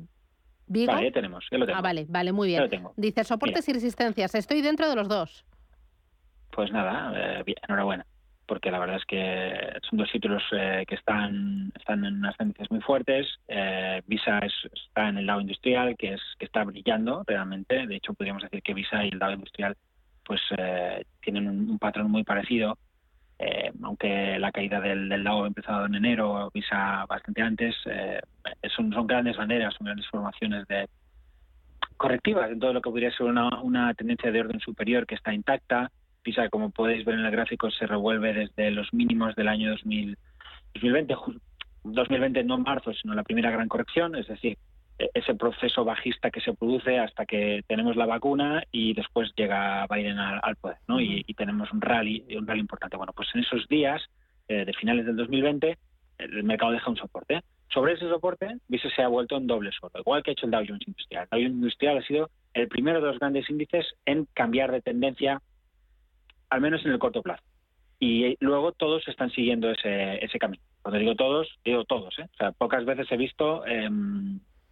[0.68, 0.92] Vigo.
[0.92, 1.80] Vale, tenemos, ya lo tengo.
[1.80, 2.70] Ah, vale, vale, muy bien.
[2.98, 4.36] Dice soportes y resistencias.
[4.36, 5.46] Estoy dentro de los dos.
[6.56, 8.06] Pues nada, eh, enhorabuena.
[8.48, 12.70] Porque la verdad es que son dos títulos eh, que están, están en unas tendencias
[12.72, 13.28] muy fuertes.
[14.06, 17.88] Visa está en el lado industrial, que es que está brillando realmente.
[17.88, 19.76] De hecho, podríamos decir que Visa y el lado industrial
[20.24, 20.42] pues
[21.22, 22.78] tienen un patrón muy parecido
[23.38, 28.22] eh, aunque la caída del, del lago ha empezado en enero, Visa bastante antes, eh,
[28.76, 30.88] son, son grandes banderas, son grandes formaciones de
[31.98, 35.34] correctivas en todo lo que podría ser una, una tendencia de orden superior que está
[35.34, 35.92] intacta.
[36.26, 40.18] Visa, como podéis ver en el gráfico, se revuelve desde los mínimos del año 2000,
[40.74, 41.16] 2020,
[41.84, 44.58] 2020 no en marzo, sino la primera gran corrección, es decir,
[44.98, 49.86] e-, ese proceso bajista que se produce hasta que tenemos la vacuna y después llega
[49.88, 51.00] Biden al, poder, ¿no?
[51.00, 52.98] y, tenemos un rally, un rally importante.
[52.98, 54.02] Bueno, pues en esos días
[54.48, 55.78] eh, de finales del 2020
[56.18, 57.42] el mercado deja un soporte.
[57.70, 60.52] Sobre ese soporte, Visa se ha vuelto en doble suelo, igual que ha hecho el
[60.52, 61.24] Dow Jones Industrial.
[61.24, 64.82] El Dow Jones Industrial ha sido el primero de los grandes índices en cambiar de
[64.82, 65.42] tendencia,
[66.50, 67.44] al menos en el corto plazo.
[68.00, 70.62] Y luego todos están siguiendo ese, camino.
[70.82, 72.18] Cuando digo todos, digo todos.
[72.20, 72.28] ¿eh?
[72.34, 73.66] O sea, pocas veces he visto...
[73.66, 73.90] Eh,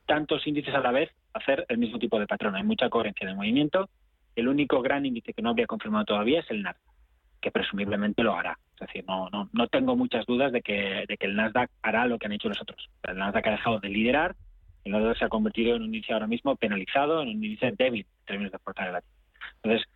[0.06, 2.56] tantos índices a la vez hacer el mismo tipo de patrón.
[2.56, 3.90] Hay mucha coherencia de movimiento.
[4.36, 6.94] El único gran índice que no habría confirmado todavía es el Nasdaq,
[7.42, 8.58] que presumiblemente lo hará.
[8.76, 12.06] Es decir, no, no, no tengo muchas dudas de que, de que el Nasdaq hará
[12.06, 12.90] lo que han hecho los otros.
[13.04, 14.36] El Nasdaq ha dejado de liderar,
[14.84, 18.06] el Nasdaq se ha convertido en un índice ahora mismo penalizado, en un índice débil
[18.20, 19.04] en términos de portabilidad.
[19.62, 19.93] Entonces, mm,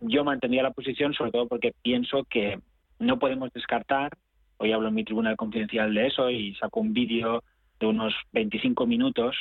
[0.00, 2.60] yo mantendría la posición sobre todo porque pienso que
[2.98, 4.12] no podemos descartar,
[4.58, 7.42] hoy hablo en mi tribunal confidencial de eso y saco un vídeo
[7.80, 9.36] de unos 25 minutos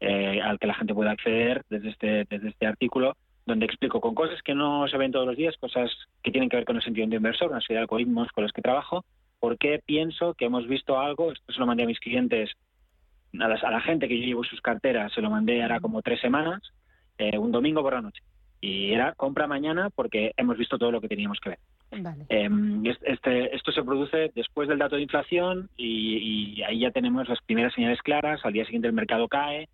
[0.00, 4.14] eh, al que la gente puede acceder desde este, desde este artículo, donde explico con
[4.14, 5.90] cosas que no se ven todos los días, cosas
[6.22, 8.52] que tienen que ver con el sentido de inversor, una serie de algoritmos con los
[8.52, 9.04] que trabajo,
[9.38, 12.50] por qué pienso que hemos visto algo, esto se lo mandé a mis clientes,
[13.38, 16.20] a, a la gente que yo llevo sus carteras, se lo mandé ahora como tres
[16.20, 16.62] semanas,
[17.18, 18.22] eh, un domingo por la noche.
[18.64, 21.58] Y era compra mañana porque hemos visto todo lo que teníamos que ver.
[22.28, 22.48] Eh,
[23.02, 27.42] este, esto se produce después del dato de inflación y, y, ahí ya tenemos las
[27.42, 28.40] primeras señales claras.
[28.44, 29.68] Al día siguiente el mercado cae,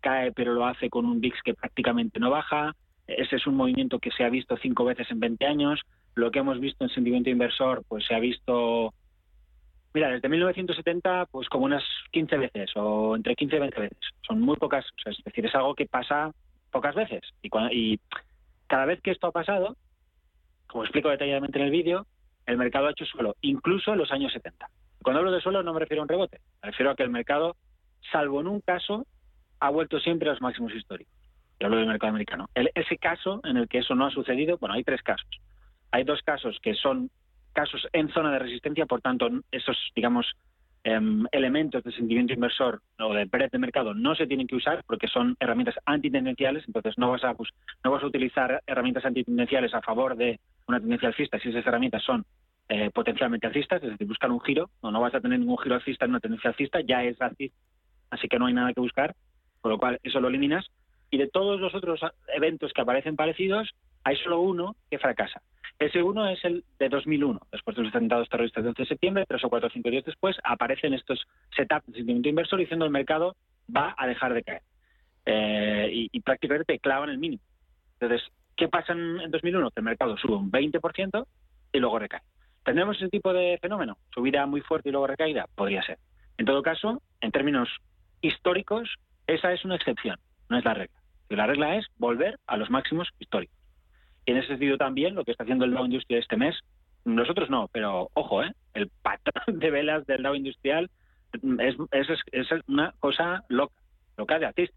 [0.00, 2.74] cae pero lo hace con un VIX que prácticamente no baja.
[3.06, 5.80] Ese es un movimiento que se ha visto cinco veces en 20 años.
[6.14, 8.92] Lo que hemos visto en sentimiento inversor, pues se ha visto,
[9.94, 11.82] mira, desde 1970, pues como unas
[12.12, 13.98] 15 veces o entre 15 y 20 veces.
[14.20, 16.30] Son muy pocas, o sea, es decir, es algo que pasa
[16.70, 17.22] pocas veces.
[17.40, 17.98] Y, cuando, y
[18.66, 19.76] cada vez que esto ha pasado,
[20.66, 22.06] como explico detalladamente en el vídeo,
[22.46, 24.68] el mercado ha hecho suelo, incluso en los años 70.
[25.02, 27.10] Cuando hablo de suelo no me refiero a un rebote, me refiero a que el
[27.10, 27.56] mercado,
[28.10, 29.06] salvo en un caso,
[29.60, 31.14] ha vuelto siempre a los máximos históricos.
[31.60, 32.48] Yo hablo del mercado americano.
[32.54, 35.28] Ese caso en el que eso no ha sucedido, bueno, hay tres casos.
[35.92, 37.10] Hay dos casos que son
[37.52, 40.26] casos en zona de resistencia, por tanto, esos, digamos,
[40.84, 45.08] elementos de sentimiento inversor o de breadth de mercado no se tienen que usar porque
[45.08, 47.48] son herramientas antitendenciales, entonces no vas a, pues,
[47.82, 52.02] no vas a utilizar herramientas antitendenciales a favor de una tendencia alcista si esas herramientas
[52.02, 52.24] son
[52.68, 55.74] eh, potencialmente alcistas, es decir, buscar un giro, no, no vas a tener ningún giro
[55.74, 57.56] alcista en una tendencia alcista, ya es alcista,
[58.10, 59.14] así que no hay nada que buscar,
[59.60, 60.66] con lo cual eso lo eliminas.
[61.10, 62.00] Y de todos los otros
[62.34, 63.70] eventos que aparecen parecidos,
[64.04, 65.42] hay solo uno que fracasa.
[65.78, 69.24] Ese uno es el de 2001, después de los atentados terroristas del 11 de septiembre,
[69.26, 71.26] tres o cuatro o cinco días después, aparecen estos
[71.56, 73.34] setups de sentimiento inversor diciendo el mercado
[73.74, 74.62] va a dejar de caer.
[75.26, 77.42] Eh, y, prácticamente te clavan el mínimo.
[77.98, 79.70] Entonces, ¿qué pasa en, en 2001?
[79.70, 81.26] Que el mercado sube un 20%
[81.72, 82.20] y luego recae.
[82.62, 83.98] ¿Tendremos ese tipo de fenómeno?
[84.14, 85.46] ¿Subida muy fuerte y luego recaída?
[85.54, 85.98] Podría ser.
[86.38, 87.68] En todo caso, en términos
[88.20, 88.88] históricos,
[89.26, 90.96] esa es una excepción, no es la regla.
[91.30, 93.63] La regla es volver a los máximos históricos.
[94.26, 96.56] Y en ese sentido también lo que está haciendo el Dow Industrial este mes,
[97.04, 98.52] nosotros no, pero ojo, ¿eh?
[98.74, 100.90] el patrón de velas del Dow Industrial
[101.32, 103.74] es, es, es una cosa loca,
[104.16, 104.76] loca de artista.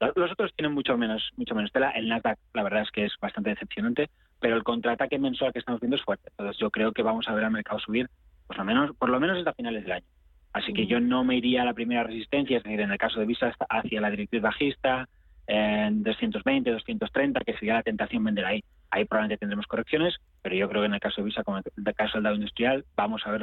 [0.00, 1.90] Los otros tienen mucho menos, mucho menos tela.
[1.90, 4.10] El Nasdaq, la verdad es que es bastante decepcionante,
[4.40, 6.28] pero el contraataque mensual que estamos viendo es fuerte.
[6.30, 8.08] Entonces yo creo que vamos a ver al mercado subir,
[8.46, 10.06] por lo menos, por lo menos hasta finales del año.
[10.52, 13.18] Así que yo no me iría a la primera resistencia, es decir, en el caso
[13.18, 15.08] de Visa hacia la directriz bajista,
[15.46, 18.64] en 220, 230, que sería la tentación vender ahí.
[18.94, 21.64] Ahí probablemente tendremos correcciones, pero yo creo que en el caso de Visa, como en
[21.84, 23.42] el caso del Dow Industrial, vamos a ver los